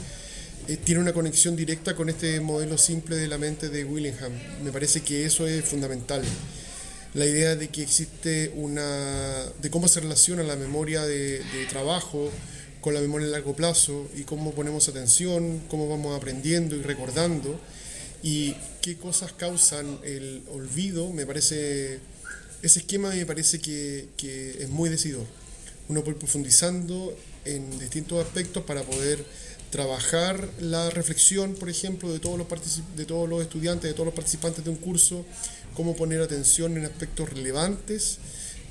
eh, 0.69 0.77
tiene 0.77 1.01
una 1.01 1.13
conexión 1.13 1.57
directa 1.57 1.97
con 1.97 2.09
este 2.09 2.39
modelo 2.39 2.79
simple 2.79 3.17
de 3.17 3.27
la 3.27 3.37
mente 3.37 3.69
de 3.69 3.85
Willingham. 3.85 4.33
Me 4.63 4.71
parece 4.71 5.01
que 5.01 5.25
eso 5.25 5.47
es 5.47 5.65
fundamental. 5.65 6.23
La 7.15 7.27
idea 7.27 7.57
de 7.57 7.69
que 7.69 7.83
existe 7.83 8.53
una. 8.55 9.45
de 9.61 9.71
cómo 9.71 9.89
se 9.89 10.01
relaciona 10.01 10.45
la 10.45 10.55
memoria 10.55 11.03
de, 11.05 11.43
trabajo 11.69 12.31
con 12.81 12.95
la 12.95 13.01
memoria 13.01 13.27
a 13.27 13.31
largo 13.31 13.55
plazo 13.55 14.09
y 14.17 14.23
cómo 14.23 14.53
ponemos 14.53 14.89
atención, 14.89 15.61
cómo 15.69 15.89
vamos 15.89 16.17
aprendiendo 16.17 16.77
y 16.77 16.83
recordando 16.83 17.61
y 18.23 18.55
qué 18.81 18.97
cosas 18.97 19.33
causan 19.33 19.99
el 20.05 20.43
olvido, 20.53 21.13
me 21.13 21.27
parece, 21.27 22.01
ese 22.63 22.81
esquema 22.81 23.11
me 23.11 23.27
parece 23.27 23.61
que, 23.61 24.09
que 24.17 24.63
es 24.63 24.69
muy 24.69 24.91
decidor. 24.91 25.27
Uno 25.89 26.03
puede 26.03 26.19
profundizando 26.19 27.17
en 27.45 27.79
distintos 27.79 28.25
aspectos 28.25 28.65
para 28.65 28.83
poder 28.83 29.25
trabajar 29.73 30.51
la 30.61 30.91
reflexión, 30.91 31.55
por 31.55 31.71
ejemplo, 31.71 32.13
de 32.13 32.19
todos 32.19 32.39
los, 32.39 32.47
de 32.95 33.07
todos 33.07 33.27
los 33.27 33.41
estudiantes, 33.41 33.91
de 33.91 33.95
todos 33.95 34.05
los 34.05 34.15
participantes 34.15 34.63
de 34.63 34.71
un 34.71 34.77
curso, 34.77 35.25
cómo 35.75 35.97
poner 35.97 36.21
atención 36.21 36.77
en 36.77 36.85
aspectos 36.85 37.31
relevantes 37.31 38.19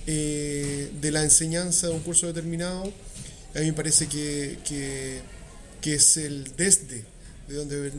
eh, 0.06 0.92
de 1.02 1.12
la 1.12 1.24
enseñanza 1.24 1.88
de 1.88 1.94
un 1.94 2.02
curso 2.02 2.28
determinado. 2.28 2.84
A 3.56 3.60
mí 3.60 3.66
me 3.66 3.74
parece 3.74 4.08
que, 4.08 4.60
que, 4.64 5.94
es 5.94 6.18
el 6.18 6.56
desde 6.56 7.04
de 7.48 7.56
donde 7.56 7.92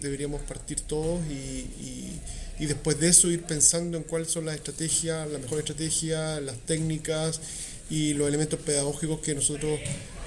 deberíamos, 0.00 0.42
partir 0.42 0.80
todos 0.80 1.20
y, 1.30 2.18
y, 2.58 2.66
después 2.66 2.98
de 2.98 3.08
eso 3.08 3.30
ir 3.30 3.44
pensando 3.44 3.96
en 3.96 4.02
cuáles 4.02 4.28
son 4.28 4.44
las 4.44 4.56
estrategias, 4.56 5.30
la 5.30 5.38
mejor 5.38 5.60
estrategia, 5.60 6.40
las 6.40 6.58
técnicas 6.66 7.40
y 7.88 8.12
los 8.14 8.28
elementos 8.28 8.58
pedagógicos 8.60 9.20
que 9.20 9.34
nosotros 9.34 9.78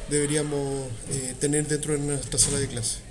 deberíamos 0.10 0.88
eh, 1.10 1.36
tener 1.40 1.68
dentro 1.68 1.94
de 1.94 2.00
nuestra 2.00 2.38
sala 2.38 2.60
de 2.60 2.68
clase. 2.68 3.02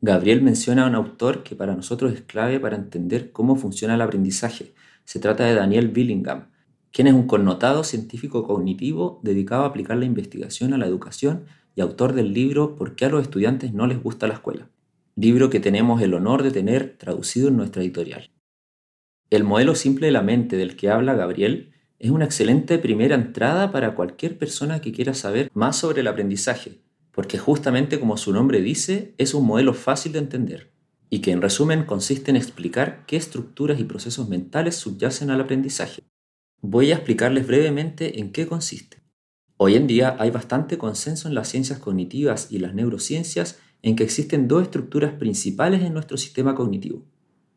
Gabriel 0.00 0.42
menciona 0.42 0.84
a 0.84 0.88
un 0.88 0.96
autor 0.96 1.42
que 1.44 1.54
para 1.54 1.76
nosotros 1.76 2.12
es 2.12 2.22
clave 2.22 2.58
para 2.58 2.76
entender 2.76 3.30
cómo 3.30 3.54
funciona 3.54 3.94
el 3.94 4.00
aprendizaje. 4.00 4.74
Se 5.04 5.20
trata 5.20 5.44
de 5.44 5.54
Daniel 5.54 5.88
Billingham, 5.88 6.48
quien 6.90 7.06
es 7.06 7.14
un 7.14 7.26
connotado 7.26 7.84
científico 7.84 8.44
cognitivo 8.44 9.20
dedicado 9.22 9.62
a 9.62 9.66
aplicar 9.66 9.96
la 9.96 10.04
investigación 10.04 10.74
a 10.74 10.78
la 10.78 10.86
educación 10.86 11.44
y 11.74 11.80
autor 11.80 12.12
del 12.12 12.32
libro 12.32 12.76
¿Por 12.76 12.96
qué 12.96 13.06
a 13.06 13.08
los 13.08 13.22
estudiantes 13.22 13.72
no 13.72 13.86
les 13.86 14.02
gusta 14.02 14.26
la 14.26 14.34
escuela? 14.34 14.68
Libro 15.16 15.50
que 15.50 15.60
tenemos 15.60 16.02
el 16.02 16.14
honor 16.14 16.42
de 16.42 16.50
tener 16.50 16.96
traducido 16.98 17.48
en 17.48 17.56
nuestra 17.56 17.82
editorial. 17.82 18.30
El 19.30 19.44
modelo 19.44 19.74
simple 19.74 20.06
de 20.06 20.12
la 20.12 20.22
mente 20.22 20.56
del 20.56 20.76
que 20.76 20.90
habla 20.90 21.14
Gabriel 21.14 21.71
es 22.02 22.10
una 22.10 22.24
excelente 22.24 22.80
primera 22.80 23.14
entrada 23.14 23.70
para 23.70 23.94
cualquier 23.94 24.36
persona 24.36 24.80
que 24.80 24.90
quiera 24.90 25.14
saber 25.14 25.48
más 25.54 25.76
sobre 25.76 26.00
el 26.00 26.08
aprendizaje, 26.08 26.80
porque 27.12 27.38
justamente 27.38 28.00
como 28.00 28.16
su 28.16 28.32
nombre 28.32 28.60
dice, 28.60 29.14
es 29.18 29.34
un 29.34 29.46
modelo 29.46 29.72
fácil 29.72 30.10
de 30.10 30.18
entender 30.18 30.72
y 31.10 31.20
que 31.20 31.30
en 31.30 31.40
resumen 31.40 31.84
consiste 31.84 32.32
en 32.32 32.36
explicar 32.36 33.04
qué 33.06 33.14
estructuras 33.14 33.78
y 33.78 33.84
procesos 33.84 34.28
mentales 34.28 34.74
subyacen 34.74 35.30
al 35.30 35.42
aprendizaje. 35.42 36.02
Voy 36.60 36.90
a 36.90 36.96
explicarles 36.96 37.46
brevemente 37.46 38.18
en 38.18 38.32
qué 38.32 38.48
consiste. 38.48 38.96
Hoy 39.56 39.76
en 39.76 39.86
día 39.86 40.16
hay 40.18 40.32
bastante 40.32 40.78
consenso 40.78 41.28
en 41.28 41.36
las 41.36 41.46
ciencias 41.46 41.78
cognitivas 41.78 42.48
y 42.50 42.58
las 42.58 42.74
neurociencias 42.74 43.60
en 43.80 43.94
que 43.94 44.02
existen 44.02 44.48
dos 44.48 44.64
estructuras 44.64 45.12
principales 45.12 45.82
en 45.82 45.92
nuestro 45.92 46.16
sistema 46.16 46.56
cognitivo. 46.56 47.04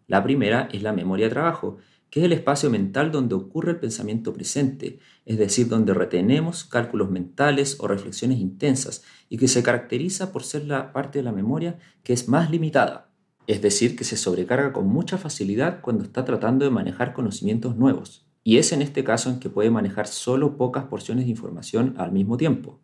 La 0.06 0.22
primera 0.24 0.70
es 0.72 0.84
la 0.84 0.94
memoria 0.94 1.26
de 1.26 1.32
trabajo, 1.32 1.80
que 2.10 2.20
es 2.22 2.26
el 2.26 2.34
espacio 2.34 2.70
mental 2.70 3.12
donde 3.12 3.36
ocurre 3.36 3.72
el 3.72 3.80
pensamiento 3.80 4.34
presente, 4.34 5.00
es 5.26 5.38
decir, 5.38 5.68
donde 5.68 5.94
retenemos 5.94 6.64
cálculos 6.64 7.12
mentales 7.12 7.78
o 7.80 7.88
reflexiones 7.88 8.40
intensas 8.40 9.04
y 9.30 9.38
que 9.38 9.48
se 9.48 9.64
caracteriza 9.64 10.32
por 10.32 10.44
ser 10.44 10.66
la 10.66 10.94
parte 10.94 11.20
de 11.20 11.24
la 11.24 11.32
memoria 11.32 11.78
que 12.04 12.14
es 12.14 12.30
más 12.30 12.50
limitada, 12.50 13.10
es 13.48 13.62
decir, 13.62 13.96
que 13.96 14.04
se 14.04 14.18
sobrecarga 14.18 14.74
con 14.74 14.88
mucha 14.88 15.18
facilidad 15.18 15.82
cuando 15.82 16.04
está 16.04 16.26
tratando 16.26 16.66
de 16.66 16.72
manejar 16.72 17.14
conocimientos 17.14 17.76
nuevos. 17.76 18.26
Y 18.44 18.58
es 18.58 18.72
en 18.72 18.82
este 18.82 19.04
caso 19.04 19.30
en 19.30 19.40
que 19.40 19.50
puede 19.50 19.72
manejar 19.72 20.08
solo 20.08 20.56
pocas 20.56 20.86
porciones 20.86 21.26
de 21.26 21.32
información 21.32 21.96
al 21.98 22.12
mismo 22.12 22.38
tiempo. 22.38 22.80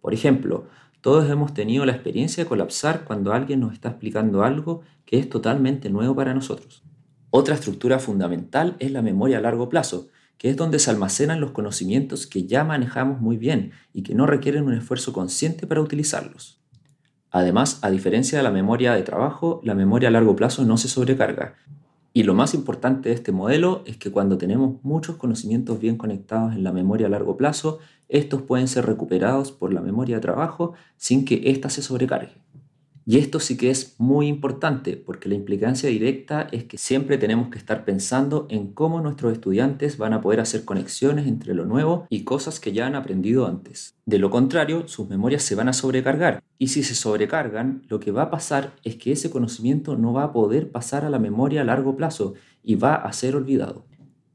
Por 0.00 0.14
ejemplo, 0.14 0.66
todos 1.00 1.30
hemos 1.30 1.54
tenido 1.54 1.86
la 1.86 1.92
experiencia 1.92 2.44
de 2.44 2.48
colapsar 2.48 3.04
cuando 3.04 3.32
alguien 3.32 3.60
nos 3.60 3.72
está 3.72 3.88
explicando 3.88 4.42
algo 4.42 4.82
que 5.06 5.18
es 5.18 5.28
totalmente 5.30 5.88
nuevo 5.88 6.14
para 6.14 6.34
nosotros. 6.34 6.84
Otra 7.32 7.54
estructura 7.54 8.00
fundamental 8.00 8.76
es 8.80 8.90
la 8.90 9.02
memoria 9.02 9.38
a 9.38 9.40
largo 9.40 9.68
plazo, 9.68 10.08
que 10.36 10.50
es 10.50 10.56
donde 10.56 10.80
se 10.80 10.90
almacenan 10.90 11.40
los 11.40 11.52
conocimientos 11.52 12.26
que 12.26 12.46
ya 12.46 12.64
manejamos 12.64 13.20
muy 13.20 13.36
bien 13.36 13.70
y 13.92 14.02
que 14.02 14.16
no 14.16 14.26
requieren 14.26 14.64
un 14.64 14.74
esfuerzo 14.74 15.12
consciente 15.12 15.66
para 15.68 15.80
utilizarlos. 15.80 16.60
Además, 17.30 17.78
a 17.82 17.90
diferencia 17.90 18.38
de 18.38 18.42
la 18.42 18.50
memoria 18.50 18.94
de 18.94 19.02
trabajo, 19.02 19.60
la 19.62 19.76
memoria 19.76 20.08
a 20.08 20.12
largo 20.12 20.34
plazo 20.34 20.64
no 20.64 20.76
se 20.76 20.88
sobrecarga. 20.88 21.54
Y 22.12 22.24
lo 22.24 22.34
más 22.34 22.54
importante 22.54 23.10
de 23.10 23.14
este 23.14 23.30
modelo 23.30 23.84
es 23.86 23.96
que 23.96 24.10
cuando 24.10 24.36
tenemos 24.36 24.82
muchos 24.82 25.14
conocimientos 25.14 25.78
bien 25.78 25.96
conectados 25.96 26.54
en 26.54 26.64
la 26.64 26.72
memoria 26.72 27.06
a 27.06 27.10
largo 27.10 27.36
plazo, 27.36 27.78
estos 28.08 28.42
pueden 28.42 28.66
ser 28.66 28.86
recuperados 28.86 29.52
por 29.52 29.72
la 29.72 29.80
memoria 29.80 30.16
de 30.16 30.22
trabajo 30.22 30.74
sin 30.96 31.24
que 31.24 31.42
ésta 31.44 31.70
se 31.70 31.82
sobrecargue. 31.82 32.32
Y 33.10 33.18
esto 33.18 33.40
sí 33.40 33.56
que 33.56 33.70
es 33.70 33.96
muy 33.98 34.28
importante 34.28 34.96
porque 34.96 35.28
la 35.28 35.34
implicancia 35.34 35.88
directa 35.88 36.46
es 36.52 36.62
que 36.62 36.78
siempre 36.78 37.18
tenemos 37.18 37.48
que 37.48 37.58
estar 37.58 37.84
pensando 37.84 38.46
en 38.50 38.72
cómo 38.72 39.00
nuestros 39.00 39.32
estudiantes 39.32 39.98
van 39.98 40.12
a 40.12 40.20
poder 40.20 40.38
hacer 40.38 40.64
conexiones 40.64 41.26
entre 41.26 41.52
lo 41.52 41.64
nuevo 41.64 42.06
y 42.08 42.22
cosas 42.22 42.60
que 42.60 42.70
ya 42.70 42.86
han 42.86 42.94
aprendido 42.94 43.48
antes. 43.48 43.96
De 44.06 44.20
lo 44.20 44.30
contrario, 44.30 44.86
sus 44.86 45.08
memorias 45.08 45.42
se 45.42 45.56
van 45.56 45.66
a 45.66 45.72
sobrecargar 45.72 46.40
y 46.56 46.68
si 46.68 46.84
se 46.84 46.94
sobrecargan, 46.94 47.82
lo 47.88 47.98
que 47.98 48.12
va 48.12 48.22
a 48.22 48.30
pasar 48.30 48.76
es 48.84 48.94
que 48.94 49.10
ese 49.10 49.28
conocimiento 49.28 49.96
no 49.96 50.12
va 50.12 50.22
a 50.22 50.32
poder 50.32 50.70
pasar 50.70 51.04
a 51.04 51.10
la 51.10 51.18
memoria 51.18 51.62
a 51.62 51.64
largo 51.64 51.96
plazo 51.96 52.34
y 52.62 52.76
va 52.76 52.94
a 52.94 53.12
ser 53.12 53.34
olvidado. 53.34 53.86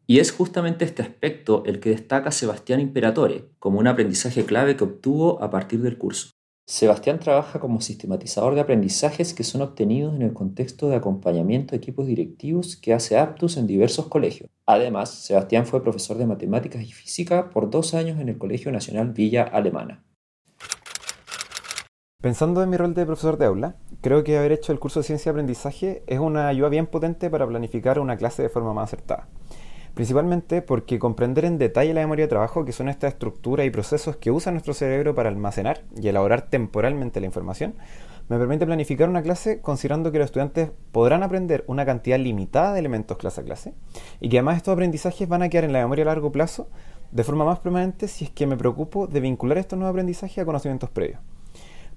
Y 0.06 0.20
es 0.20 0.34
justamente 0.34 0.84
este 0.84 1.02
aspecto 1.02 1.64
el 1.66 1.80
que 1.80 1.92
destaca 1.92 2.30
Sebastián 2.30 2.82
Imperatore 2.82 3.46
como 3.58 3.80
un 3.80 3.88
aprendizaje 3.88 4.44
clave 4.44 4.76
que 4.76 4.84
obtuvo 4.84 5.42
a 5.42 5.50
partir 5.50 5.82
del 5.82 5.98
curso. 5.98 6.35
Sebastián 6.68 7.20
trabaja 7.20 7.60
como 7.60 7.80
sistematizador 7.80 8.56
de 8.56 8.62
aprendizajes 8.62 9.36
que 9.36 9.44
son 9.44 9.62
obtenidos 9.62 10.16
en 10.16 10.24
el 10.24 10.34
contexto 10.34 10.90
de 10.90 10.96
acompañamiento 10.96 11.72
de 11.72 11.78
equipos 11.78 12.08
directivos 12.08 12.76
que 12.76 12.92
hace 12.92 13.20
Aptus 13.20 13.58
en 13.58 13.68
diversos 13.68 14.08
colegios. 14.08 14.50
Además, 14.66 15.12
Sebastián 15.12 15.68
fue 15.68 15.84
profesor 15.84 16.18
de 16.18 16.26
matemáticas 16.26 16.82
y 16.82 16.92
física 16.92 17.52
por 17.52 17.70
dos 17.70 17.94
años 17.94 18.20
en 18.20 18.30
el 18.30 18.40
Colegio 18.40 18.72
Nacional 18.72 19.14
Villa 19.14 19.44
Alemana. 19.44 20.04
Pensando 22.20 22.64
en 22.64 22.72
mi 22.72 22.78
rol 22.78 22.96
de 22.96 23.06
profesor 23.06 23.38
de 23.38 23.46
aula, 23.46 23.76
creo 24.02 24.24
que 24.24 24.36
haber 24.36 24.52
hecho 24.52 24.72
el 24.72 24.80
curso 24.80 25.02
de 25.02 25.06
ciencia 25.06 25.32
de 25.32 25.36
aprendizaje 25.36 26.02
es 26.08 26.18
una 26.18 26.48
ayuda 26.48 26.70
bien 26.70 26.88
potente 26.88 27.30
para 27.30 27.46
planificar 27.46 28.00
una 28.00 28.18
clase 28.18 28.42
de 28.42 28.50
forma 28.50 28.74
más 28.74 28.92
acertada 28.92 29.30
principalmente 29.96 30.62
porque 30.62 31.00
comprender 31.00 31.46
en 31.46 31.58
detalle 31.58 31.94
la 31.94 32.02
memoria 32.02 32.26
de 32.26 32.30
trabajo, 32.30 32.66
que 32.66 32.74
son 32.74 32.90
estas 32.90 33.14
estructuras 33.14 33.66
y 33.66 33.72
procesos 33.72 34.18
que 34.18 34.30
usa 34.30 34.52
nuestro 34.52 34.74
cerebro 34.74 35.16
para 35.16 35.30
almacenar 35.30 35.82
y 35.96 36.10
elaborar 36.10 36.44
temporalmente 36.44 37.22
la 37.22 37.26
información, 37.26 37.76
me 38.28 38.38
permite 38.38 38.66
planificar 38.66 39.08
una 39.08 39.22
clase 39.22 39.62
considerando 39.62 40.12
que 40.12 40.18
los 40.18 40.26
estudiantes 40.26 40.72
podrán 40.92 41.24
aprender 41.24 41.64
una 41.68 41.86
cantidad 41.86 42.20
limitada 42.20 42.74
de 42.74 42.80
elementos 42.80 43.18
clase 43.18 43.42
a 43.42 43.44
clase 43.44 43.74
y 44.20 44.30
que 44.30 44.38
además 44.38 44.58
estos 44.58 44.74
aprendizajes 44.74 45.30
van 45.30 45.44
a 45.44 45.50
quedar 45.50 45.64
en 45.64 45.74
la 45.74 45.80
memoria 45.80 46.04
a 46.04 46.08
largo 46.08 46.32
plazo 46.32 46.68
de 47.12 47.24
forma 47.24 47.46
más 47.46 47.60
permanente 47.60 48.08
si 48.08 48.26
es 48.26 48.32
que 48.32 48.48
me 48.48 48.58
preocupo 48.58 49.08
de 49.08 49.22
vincular 49.22 49.60
estos 49.60 49.80
nuevos 49.80 49.94
aprendizajes 49.94 50.40
a 50.40 50.46
conocimientos 50.46 50.90
previos. 50.90 51.20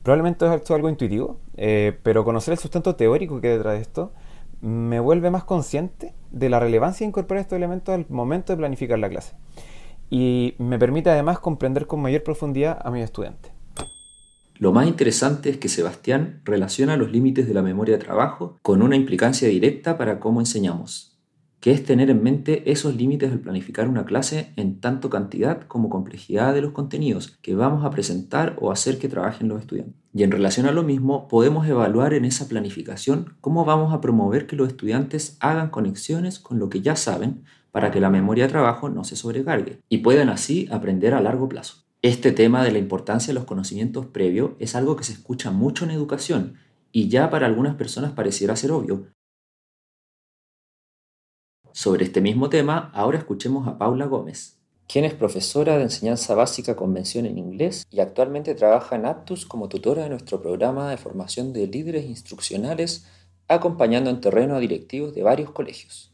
Probablemente 0.03 0.47
es 0.47 0.71
algo 0.71 0.89
intuitivo, 0.89 1.39
eh, 1.57 1.99
pero 2.03 2.25
conocer 2.25 2.53
el 2.53 2.59
sustento 2.59 2.95
teórico 2.95 3.41
que 3.41 3.49
hay 3.49 3.57
detrás 3.57 3.75
de 3.75 3.81
esto 3.81 4.13
me 4.61 5.01
vuelve 5.01 5.31
más 5.31 5.45
consciente 5.45 6.15
de 6.31 6.49
la 6.49 6.61
relevancia 6.61 7.05
de 7.05 7.09
incorporar 7.09 7.43
estos 7.43 7.57
elementos 7.57 7.95
al 7.95 8.07
momento 8.09 8.53
de 8.53 8.59
planificar 8.59 8.99
la 8.99 9.09
clase. 9.09 9.35
Y 10.11 10.55
me 10.59 10.79
permite 10.79 11.11
además 11.11 11.39
comprender 11.39 11.87
con 11.87 12.01
mayor 12.01 12.23
profundidad 12.23 12.79
a 12.83 12.91
mis 12.91 13.05
estudiantes. 13.05 13.53
Lo 14.59 14.73
más 14.73 14.89
interesante 14.89 15.51
es 15.51 15.59
que 15.59 15.69
Sebastián 15.69 16.41
relaciona 16.45 16.97
los 16.97 17.13
límites 17.13 17.47
de 17.47 17.55
la 17.55 17.63
memoria 17.63 17.97
de 17.97 18.05
trabajo 18.05 18.59
con 18.63 18.83
una 18.83 18.97
implicancia 18.97 19.49
directa 19.49 19.97
para 19.97 20.19
cómo 20.19 20.41
enseñamos, 20.41 21.08
que 21.61 21.73
es 21.73 21.85
tener 21.85 22.11
en 22.11 22.23
mente 22.23 22.71
esos 22.71 22.95
límites 22.95 23.33
al 23.33 23.41
planificar 23.41 23.89
una 23.89 24.05
clase 24.05 24.53
en 24.57 24.81
tanto 24.81 25.11
cantidad 25.11 25.63
como 25.63 25.89
complejidad 25.89 26.55
de 26.55 26.63
los 26.63 26.73
contenidos 26.73 27.39
que 27.43 27.55
vamos 27.55 27.85
a 27.85 27.91
presentar 27.91 28.57
o 28.61 28.71
hacer 28.71 28.99
que 28.99 29.09
trabajen 29.09 29.49
los 29.49 29.61
estudiantes. 29.61 29.95
Y 30.15 30.23
en 30.23 30.31
relación 30.31 30.67
a 30.67 30.73
lo 30.73 30.83
mismo, 30.83 31.29
podemos 31.29 31.67
evaluar 31.67 32.15
en 32.15 32.25
esa 32.25 32.49
planificación 32.49 33.35
cómo 33.41 33.65
vamos 33.65 33.93
a 33.93 34.01
promover 34.01 34.47
que 34.47 34.57
los 34.57 34.69
estudiantes 34.69 35.37
hagan 35.41 35.71
conexiones 35.71 36.39
con 36.39 36.59
lo 36.59 36.69
que 36.69 36.81
ya 36.81 36.97
saben 36.97 37.45
para 37.71 37.91
que 37.91 38.01
la 38.01 38.11
memoria 38.11 38.45
de 38.45 38.51
trabajo 38.51 38.89
no 38.89 39.05
se 39.05 39.17
sobrecargue 39.17 39.81
y 39.89 39.99
puedan 39.99 40.29
así 40.29 40.69
aprender 40.71 41.15
a 41.15 41.21
largo 41.21 41.49
plazo. 41.49 41.85
Este 42.01 42.33
tema 42.33 42.63
de 42.63 42.71
la 42.71 42.79
importancia 42.79 43.29
de 43.29 43.35
los 43.35 43.45
conocimientos 43.45 44.07
previos 44.07 44.53
es 44.61 44.77
algo 44.77 44.97
que 44.97 45.05
se 45.05 45.13
escucha 45.13 45.51
mucho 45.51 45.85
en 45.85 45.91
educación 45.91 46.55
y 46.93 47.09
ya 47.09 47.29
para 47.29 47.47
algunas 47.47 47.75
personas 47.75 48.13
pareciera 48.13 48.57
ser 48.57 48.71
obvio. 48.71 49.09
Sobre 51.73 52.05
este 52.05 52.21
mismo 52.21 52.49
tema, 52.49 52.91
ahora 52.95 53.19
escuchemos 53.19 53.69
a 53.69 53.79
Paula 53.79 54.07
Gómez, 54.07 54.57
quien 54.89 55.05
es 55.05 55.15
profesora 55.15 55.77
de 55.77 55.85
enseñanza 55.85 56.35
básica 56.35 56.77
convención 56.77 57.27
en 57.27 57.39
inglés 57.39 57.87
y 57.91 58.01
actualmente 58.01 58.55
trabaja 58.55 58.97
en 58.97 59.07
Aptus 59.07 59.45
como 59.45 59.69
tutora 59.69 60.05
de 60.05 60.09
nuestro 60.09 60.41
programa 60.41 60.91
de 60.91 60.97
formación 60.97 61.53
de 61.53 61.67
líderes 61.67 62.07
instruccionales, 62.07 63.07
acompañando 63.49 64.11
en 64.11 64.21
terreno 64.21 64.57
a 64.57 64.61
directivos 64.61 65.15
de 65.15 65.23
varios 65.23 65.51
colegios. 65.51 66.11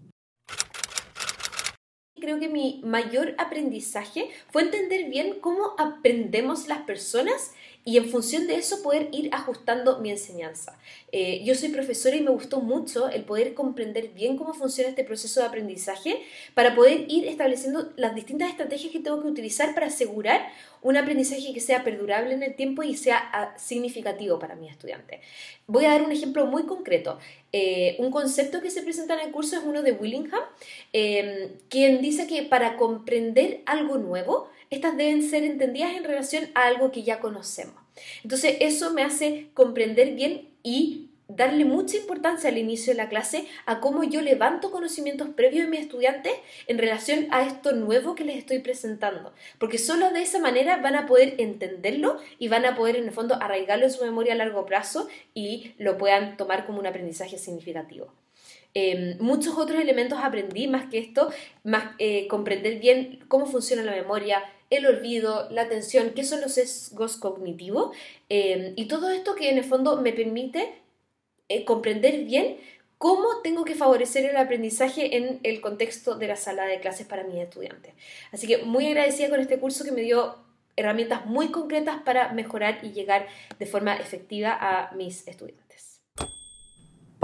Creo 2.20 2.40
que 2.40 2.48
mi 2.48 2.80
mayor 2.84 3.34
aprendizaje 3.38 4.30
fue 4.50 4.62
entender 4.62 5.10
bien 5.10 5.40
cómo 5.40 5.74
aprendemos 5.78 6.68
las 6.68 6.82
personas 6.82 7.52
y 7.84 7.98
en 7.98 8.08
función 8.08 8.46
de 8.46 8.56
eso 8.56 8.82
poder 8.82 9.08
ir 9.12 9.28
ajustando 9.32 10.00
mi 10.00 10.10
enseñanza. 10.10 10.78
Eh, 11.16 11.42
yo 11.44 11.54
soy 11.54 11.68
profesora 11.68 12.16
y 12.16 12.22
me 12.22 12.32
gustó 12.32 12.60
mucho 12.60 13.08
el 13.08 13.22
poder 13.22 13.54
comprender 13.54 14.08
bien 14.08 14.36
cómo 14.36 14.52
funciona 14.52 14.90
este 14.90 15.04
proceso 15.04 15.38
de 15.38 15.46
aprendizaje 15.46 16.20
para 16.54 16.74
poder 16.74 17.04
ir 17.06 17.28
estableciendo 17.28 17.92
las 17.94 18.16
distintas 18.16 18.50
estrategias 18.50 18.92
que 18.92 18.98
tengo 18.98 19.22
que 19.22 19.28
utilizar 19.28 19.74
para 19.74 19.86
asegurar 19.86 20.44
un 20.82 20.96
aprendizaje 20.96 21.54
que 21.54 21.60
sea 21.60 21.84
perdurable 21.84 22.34
en 22.34 22.42
el 22.42 22.56
tiempo 22.56 22.82
y 22.82 22.96
sea 22.96 23.30
ah, 23.32 23.54
significativo 23.56 24.40
para 24.40 24.56
mi 24.56 24.68
estudiante. 24.68 25.20
Voy 25.68 25.84
a 25.84 25.90
dar 25.90 26.02
un 26.02 26.10
ejemplo 26.10 26.46
muy 26.46 26.64
concreto. 26.64 27.20
Eh, 27.52 27.94
un 28.00 28.10
concepto 28.10 28.60
que 28.60 28.70
se 28.70 28.82
presenta 28.82 29.14
en 29.14 29.28
el 29.28 29.30
curso 29.30 29.56
es 29.56 29.62
uno 29.64 29.84
de 29.84 29.92
Willingham, 29.92 30.42
em, 30.92 31.52
quien 31.68 32.02
dice 32.02 32.26
que 32.26 32.42
para 32.42 32.76
comprender 32.76 33.62
algo 33.66 33.98
nuevo, 33.98 34.50
estas 34.68 34.96
deben 34.96 35.22
ser 35.22 35.44
entendidas 35.44 35.94
en 35.94 36.02
relación 36.02 36.50
a 36.54 36.66
algo 36.66 36.90
que 36.90 37.04
ya 37.04 37.20
conocemos. 37.20 37.76
Entonces 38.24 38.56
eso 38.58 38.92
me 38.92 39.04
hace 39.04 39.50
comprender 39.54 40.16
bien 40.16 40.52
y 40.64 41.10
darle 41.28 41.64
mucha 41.64 41.96
importancia 41.96 42.50
al 42.50 42.58
inicio 42.58 42.92
de 42.92 42.96
la 42.96 43.08
clase 43.08 43.46
a 43.66 43.80
cómo 43.80 44.04
yo 44.04 44.20
levanto 44.20 44.70
conocimientos 44.70 45.28
previos 45.28 45.64
de 45.64 45.70
mis 45.70 45.80
estudiantes 45.80 46.32
en 46.66 46.78
relación 46.78 47.28
a 47.30 47.46
esto 47.46 47.72
nuevo 47.72 48.14
que 48.14 48.24
les 48.24 48.36
estoy 48.36 48.58
presentando. 48.58 49.32
Porque 49.58 49.78
solo 49.78 50.10
de 50.10 50.22
esa 50.22 50.38
manera 50.38 50.78
van 50.78 50.96
a 50.96 51.06
poder 51.06 51.34
entenderlo 51.38 52.18
y 52.38 52.48
van 52.48 52.66
a 52.66 52.74
poder 52.74 52.96
en 52.96 53.04
el 53.04 53.12
fondo 53.12 53.36
arraigarlo 53.40 53.84
en 53.84 53.92
su 53.92 54.04
memoria 54.04 54.34
a 54.34 54.36
largo 54.36 54.66
plazo 54.66 55.08
y 55.32 55.74
lo 55.78 55.96
puedan 55.96 56.36
tomar 56.36 56.66
como 56.66 56.80
un 56.80 56.86
aprendizaje 56.86 57.38
significativo. 57.38 58.12
Em, 58.76 59.16
muchos 59.20 59.56
otros 59.56 59.80
elementos 59.80 60.18
aprendí 60.20 60.66
más 60.66 60.86
que 60.86 60.98
esto, 60.98 61.30
más 61.62 61.94
eh, 61.98 62.26
comprender 62.26 62.80
bien 62.80 63.20
cómo 63.28 63.46
funciona 63.46 63.84
la 63.84 63.92
memoria, 63.92 64.42
el 64.70 64.86
olvido, 64.86 65.48
la 65.50 65.62
atención, 65.62 66.12
qué 66.14 66.24
son 66.24 66.40
los 66.40 66.54
sesgos 66.54 67.16
cognitivos 67.16 67.96
em, 68.28 68.72
y 68.76 68.86
todo 68.86 69.10
esto 69.10 69.34
que 69.34 69.50
en 69.50 69.58
el 69.58 69.64
fondo 69.64 70.00
me 70.00 70.12
permite 70.12 70.74
eh, 71.48 71.64
comprender 71.64 72.24
bien 72.24 72.56
cómo 72.98 73.42
tengo 73.42 73.64
que 73.64 73.74
favorecer 73.74 74.24
el 74.24 74.36
aprendizaje 74.36 75.16
en 75.16 75.40
el 75.42 75.60
contexto 75.60 76.16
de 76.16 76.28
la 76.28 76.36
sala 76.36 76.64
de 76.64 76.80
clases 76.80 77.06
para 77.06 77.24
mis 77.24 77.36
estudiantes. 77.36 77.92
Así 78.32 78.46
que 78.46 78.58
muy 78.58 78.86
agradecida 78.86 79.28
con 79.28 79.40
este 79.40 79.58
curso 79.58 79.84
que 79.84 79.92
me 79.92 80.00
dio 80.00 80.36
herramientas 80.76 81.26
muy 81.26 81.50
concretas 81.50 82.00
para 82.02 82.32
mejorar 82.32 82.80
y 82.82 82.92
llegar 82.92 83.28
de 83.58 83.66
forma 83.66 83.96
efectiva 83.96 84.56
a 84.58 84.92
mis 84.94 85.26
estudiantes. 85.28 85.63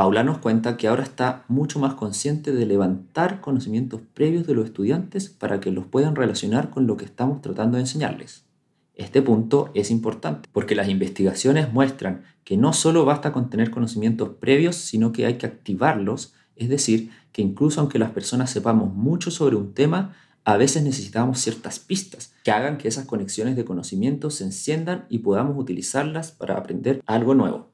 Paula 0.01 0.25
nos 0.25 0.39
cuenta 0.39 0.79
que 0.79 0.89
ahora 0.89 1.03
está 1.03 1.45
mucho 1.49 1.79
más 1.79 1.93
consciente 1.93 2.53
de 2.53 2.65
levantar 2.65 3.43
conocimientos 3.43 4.01
previos 4.15 4.47
de 4.47 4.55
los 4.55 4.65
estudiantes 4.65 5.29
para 5.29 5.61
que 5.61 5.71
los 5.71 5.85
puedan 5.85 6.17
relacionar 6.17 6.71
con 6.71 6.87
lo 6.87 6.97
que 6.97 7.05
estamos 7.05 7.43
tratando 7.43 7.77
de 7.77 7.83
enseñarles. 7.83 8.47
Este 8.95 9.21
punto 9.21 9.71
es 9.75 9.91
importante 9.91 10.49
porque 10.53 10.75
las 10.75 10.89
investigaciones 10.89 11.71
muestran 11.71 12.23
que 12.45 12.57
no 12.57 12.73
solo 12.73 13.05
basta 13.05 13.31
con 13.31 13.51
tener 13.51 13.71
conocimientos 13.71 14.31
previos, 14.41 14.77
sino 14.77 15.13
que 15.13 15.27
hay 15.27 15.35
que 15.35 15.45
activarlos, 15.45 16.33
es 16.57 16.71
decir, 16.71 17.11
que 17.31 17.43
incluso 17.43 17.83
aunque 17.83 17.99
las 17.99 18.13
personas 18.13 18.49
sepamos 18.49 18.95
mucho 18.95 19.31
sobre 19.31 19.57
un 19.57 19.75
tema, 19.75 20.17
a 20.45 20.57
veces 20.57 20.83
necesitamos 20.83 21.41
ciertas 21.41 21.79
pistas 21.79 22.33
que 22.43 22.53
hagan 22.53 22.79
que 22.79 22.89
esas 22.89 23.05
conexiones 23.05 23.55
de 23.55 23.67
conocimiento 23.67 24.31
se 24.31 24.45
enciendan 24.45 25.05
y 25.11 25.19
podamos 25.19 25.59
utilizarlas 25.59 26.33
para 26.33 26.57
aprender 26.57 27.03
algo 27.05 27.35
nuevo. 27.35 27.70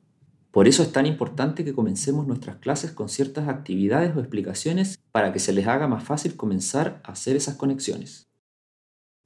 Por 0.57 0.69
eso 0.69 0.83
es 0.83 0.90
tan 0.90 1.05
importante 1.05 1.66
que 1.66 1.75
comencemos 1.75 2.27
nuestras 2.27 2.57
clases 2.57 2.90
con 2.90 3.11
ciertas 3.11 3.47
actividades 3.47 4.16
o 4.16 4.21
explicaciones 4.21 4.99
para 5.12 5.31
que 5.31 5.38
se 5.38 5.53
les 5.53 5.66
haga 5.66 5.87
más 5.87 6.03
fácil 6.03 6.35
comenzar 6.35 6.99
a 7.05 7.12
hacer 7.12 7.37
esas 7.37 7.57
conexiones. 7.57 8.27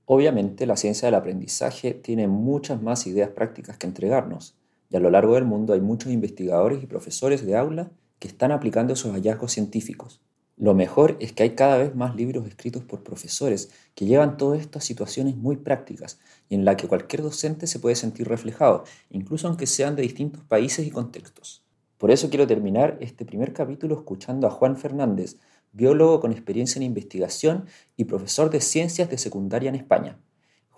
Obviamente 0.07 0.66
la 0.66 0.77
ciencia 0.77 1.07
del 1.07 1.14
aprendizaje 1.14 1.95
tiene 1.95 2.27
muchas 2.27 2.83
más 2.83 3.07
ideas 3.07 3.31
prácticas 3.31 3.79
que 3.79 3.87
entregarnos, 3.87 4.57
y 4.90 4.97
a 4.97 4.99
lo 4.99 5.09
largo 5.09 5.37
del 5.37 5.45
mundo 5.45 5.73
hay 5.73 5.81
muchos 5.81 6.11
investigadores 6.11 6.83
y 6.83 6.87
profesores 6.87 7.47
de 7.47 7.55
aula 7.55 7.93
que 8.19 8.27
están 8.27 8.51
aplicando 8.51 8.95
esos 8.95 9.12
hallazgos 9.12 9.53
científicos. 9.53 10.21
Lo 10.57 10.75
mejor 10.75 11.16
es 11.21 11.33
que 11.33 11.45
hay 11.45 11.51
cada 11.51 11.79
vez 11.79 11.95
más 11.95 12.16
libros 12.16 12.45
escritos 12.49 12.83
por 12.83 13.05
profesores 13.05 13.71
que 13.95 14.05
llevan 14.05 14.37
todas 14.37 14.61
estas 14.61 14.83
situaciones 14.83 15.37
muy 15.37 15.55
prácticas 15.55 16.19
y 16.50 16.56
en 16.56 16.66
la 16.66 16.76
que 16.76 16.88
cualquier 16.88 17.22
docente 17.22 17.66
se 17.66 17.78
puede 17.78 17.96
sentir 17.96 18.28
reflejado, 18.28 18.84
incluso 19.08 19.48
aunque 19.48 19.66
sean 19.66 19.96
de 19.96 20.02
distintos 20.02 20.44
países 20.44 20.86
y 20.86 20.90
contextos. 20.90 21.64
Por 21.96 22.10
eso 22.10 22.28
quiero 22.28 22.46
terminar 22.46 22.98
este 23.00 23.24
primer 23.24 23.54
capítulo 23.54 23.94
escuchando 23.94 24.46
a 24.46 24.50
Juan 24.50 24.76
Fernández, 24.76 25.38
biólogo 25.72 26.20
con 26.20 26.32
experiencia 26.32 26.78
en 26.78 26.82
investigación 26.82 27.66
y 27.96 28.04
profesor 28.04 28.50
de 28.50 28.60
ciencias 28.60 29.08
de 29.08 29.16
secundaria 29.16 29.68
en 29.68 29.76
España. 29.76 30.18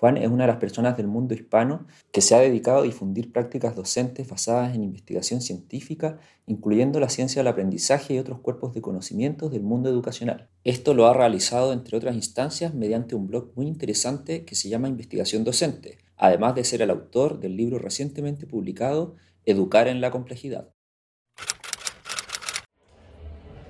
Juan 0.03 0.17
es 0.17 0.29
una 0.29 0.43
de 0.43 0.49
las 0.49 0.57
personas 0.57 0.97
del 0.97 1.07
mundo 1.07 1.33
hispano 1.33 1.87
que 2.11 2.23
se 2.23 2.35
ha 2.35 2.41
dedicado 2.41 2.79
a 2.79 2.83
difundir 2.83 3.31
prácticas 3.31 3.77
docentes 3.77 4.29
basadas 4.29 4.75
en 4.75 4.83
investigación 4.83 5.41
científica, 5.41 6.19
incluyendo 6.45 6.99
la 6.99 7.09
ciencia 7.09 7.39
del 7.39 7.47
aprendizaje 7.47 8.15
y 8.15 8.19
otros 8.19 8.41
cuerpos 8.41 8.75
de 8.75 8.81
conocimientos 8.81 9.53
del 9.53 9.63
mundo 9.63 9.89
educacional. 9.89 10.49
Esto 10.65 10.93
lo 10.95 11.07
ha 11.07 11.15
realizado, 11.15 11.73
entre 11.73 11.97
otras 11.97 12.17
instancias, 12.17 12.75
mediante 12.75 13.15
un 13.15 13.29
blog 13.29 13.53
muy 13.55 13.69
interesante 13.69 14.45
que 14.45 14.57
se 14.57 14.69
llama 14.69 14.89
Investigación 14.89 15.45
Docente, 15.45 15.99
además 16.17 16.57
de 16.57 16.65
ser 16.65 16.83
el 16.83 16.91
autor 16.91 17.39
del 17.39 17.57
libro 17.57 17.79
recientemente 17.79 18.49
publicado 18.49 19.15
Educar 19.47 19.87
en 19.87 20.01
la 20.01 20.11
complejidad. 20.11 20.75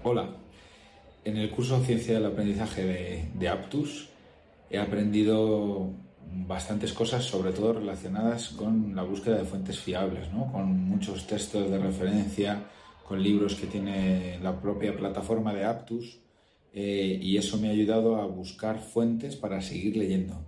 Hola, 0.03 0.35
en 1.27 1.37
el 1.37 1.51
curso 1.51 1.85
Ciencia 1.85 2.15
del 2.15 2.25
Aprendizaje 2.25 3.29
de, 3.35 3.49
Aptus 3.51 4.09
he 4.71 4.79
aprendido 4.79 5.93
bastantes 6.31 6.93
cosas, 6.93 7.25
sobre 7.25 7.53
todo 7.53 7.75
relacionadas 7.75 8.49
con 8.51 8.95
la 8.95 9.03
búsqueda 9.03 9.39
de 9.39 9.45
fuentes 9.45 9.79
fiables, 9.79 10.33
¿no? 10.33 10.51
con 10.53 10.67
muchos 10.85 11.27
textos 11.27 11.71
de 11.71 11.79
referencia, 11.79 12.65
con 13.07 13.23
libros 13.23 13.55
que 13.55 13.67
tiene 13.67 14.39
la 14.43 14.61
propia 14.61 14.97
plataforma 14.97 15.53
de 15.53 15.65
Aptus, 15.65 16.21
eh, 16.75 17.19
y 17.21 17.37
eso 17.37 17.59
me 17.59 17.69
ha 17.69 17.73
ayudado 17.73 18.17
a 18.17 18.27
buscar 18.27 18.81
fuentes 18.81 19.37
para 19.37 19.61
seguir 19.61 19.97
leyendo. 19.97 20.41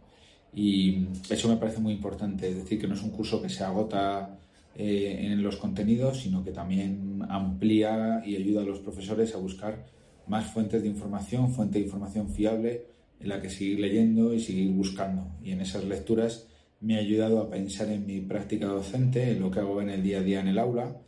Y 0.54 1.08
eso 1.28 1.48
me 1.48 1.56
parece 1.56 1.80
muy 1.80 1.92
importante, 1.92 2.48
es 2.48 2.56
decir, 2.56 2.80
que 2.80 2.86
no 2.86 2.94
es 2.94 3.02
un 3.02 3.10
curso 3.10 3.42
que 3.42 3.48
se 3.48 3.64
agota 3.64 4.38
eh, 4.76 5.18
en 5.30 5.42
los 5.42 5.56
contenidos, 5.56 6.20
sino 6.20 6.44
que 6.44 6.52
también 6.52 7.22
amplía 7.28 8.22
y 8.24 8.36
ayuda 8.36 8.62
a 8.62 8.64
los 8.64 8.78
profesores 8.78 9.34
a 9.34 9.38
buscar 9.38 9.84
más 10.26 10.46
fuentes 10.46 10.82
de 10.82 10.88
información, 10.88 11.52
fuente 11.52 11.78
de 11.78 11.84
información 11.84 12.30
fiable 12.30 12.93
en 13.24 13.30
la 13.30 13.40
que 13.40 13.50
seguir 13.50 13.80
leyendo 13.80 14.34
y 14.34 14.40
seguir 14.40 14.70
buscando. 14.70 15.26
Y 15.42 15.52
en 15.52 15.60
esas 15.62 15.84
lecturas 15.84 16.46
me 16.80 16.96
ha 16.96 16.98
ayudado 16.98 17.40
a 17.40 17.50
pensar 17.50 17.88
en 17.88 18.06
mi 18.06 18.20
práctica 18.20 18.66
docente, 18.66 19.32
en 19.32 19.40
lo 19.40 19.50
que 19.50 19.60
hago 19.60 19.80
en 19.80 19.88
el 19.88 20.02
día 20.02 20.18
a 20.18 20.22
día 20.22 20.40
en 20.40 20.48
el 20.48 20.58
aula 20.58 21.00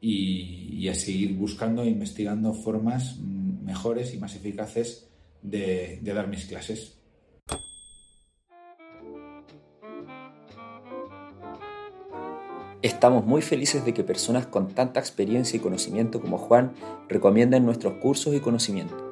y, 0.00 0.86
a 0.88 0.94
seguir 0.94 1.34
buscando 1.34 1.82
e 1.82 1.88
investigando 1.88 2.52
formas 2.52 3.18
mejores 3.18 4.12
y 4.12 4.18
más 4.18 4.36
eficaces 4.36 5.08
de, 5.40 5.98
de 6.02 6.12
dar 6.12 6.28
mis 6.28 6.44
clases. 6.44 6.98
Estamos 12.82 13.24
muy 13.24 13.40
felices 13.40 13.82
de 13.86 13.94
que 13.94 14.04
personas 14.04 14.46
con 14.46 14.74
tanta 14.74 15.00
experiencia 15.00 15.56
y 15.56 15.60
conocimiento 15.60 16.20
como 16.20 16.36
Juan 16.36 16.74
recomienden 17.08 17.64
nuestros 17.64 17.94
cursos 17.94 18.34
y 18.34 18.40
conocimientos. 18.40 19.03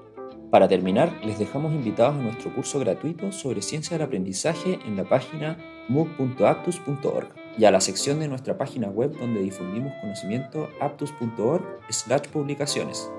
Para 0.53 0.69
terminar, 0.69 1.19
les 1.25 1.39
dejamos 1.39 1.73
invitados 1.73 2.15
a 2.15 2.23
nuestro 2.23 2.55
curso 2.55 2.79
gratuito 2.79 3.33
sobre 3.33 3.63
ciencia 3.63 3.97
del 3.97 4.07
aprendizaje 4.07 4.79
en 4.85 4.99
la 4.99 5.09
página 5.09 5.57
mooc.aptus.org 5.89 7.29
y 7.57 7.65
a 7.65 7.71
la 7.71 7.81
sección 7.81 8.21
de 8.21 8.29
nuestra 8.29 8.59
página 8.59 8.89
web 8.89 9.19
donde 9.19 9.41
difundimos 9.41 9.95
conocimiento 10.03 10.69
aptus.org 10.79 11.63
slash 11.89 12.29
publicaciones. 12.29 13.11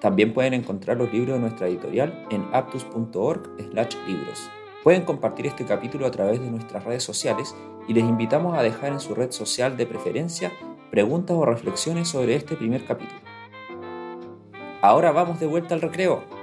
También 0.00 0.34
pueden 0.34 0.54
encontrar 0.54 0.96
los 0.96 1.12
libros 1.12 1.36
de 1.36 1.42
nuestra 1.42 1.68
editorial 1.68 2.26
en 2.30 2.44
aptus.org 2.52 3.48
slash 3.70 3.94
libros. 4.08 4.50
Pueden 4.82 5.02
compartir 5.04 5.46
este 5.46 5.64
capítulo 5.64 6.04
a 6.04 6.10
través 6.10 6.40
de 6.40 6.50
nuestras 6.50 6.82
redes 6.82 7.04
sociales 7.04 7.54
y 7.86 7.94
les 7.94 8.02
invitamos 8.02 8.58
a 8.58 8.62
dejar 8.64 8.90
en 8.90 8.98
su 8.98 9.14
red 9.14 9.30
social 9.30 9.76
de 9.76 9.86
preferencia 9.86 10.50
preguntas 10.90 11.36
o 11.36 11.46
reflexiones 11.46 12.08
sobre 12.08 12.34
este 12.34 12.56
primer 12.56 12.84
capítulo. 12.84 13.20
Ahora 14.80 15.12
vamos 15.12 15.38
de 15.38 15.46
vuelta 15.46 15.76
al 15.76 15.80
recreo. 15.80 16.41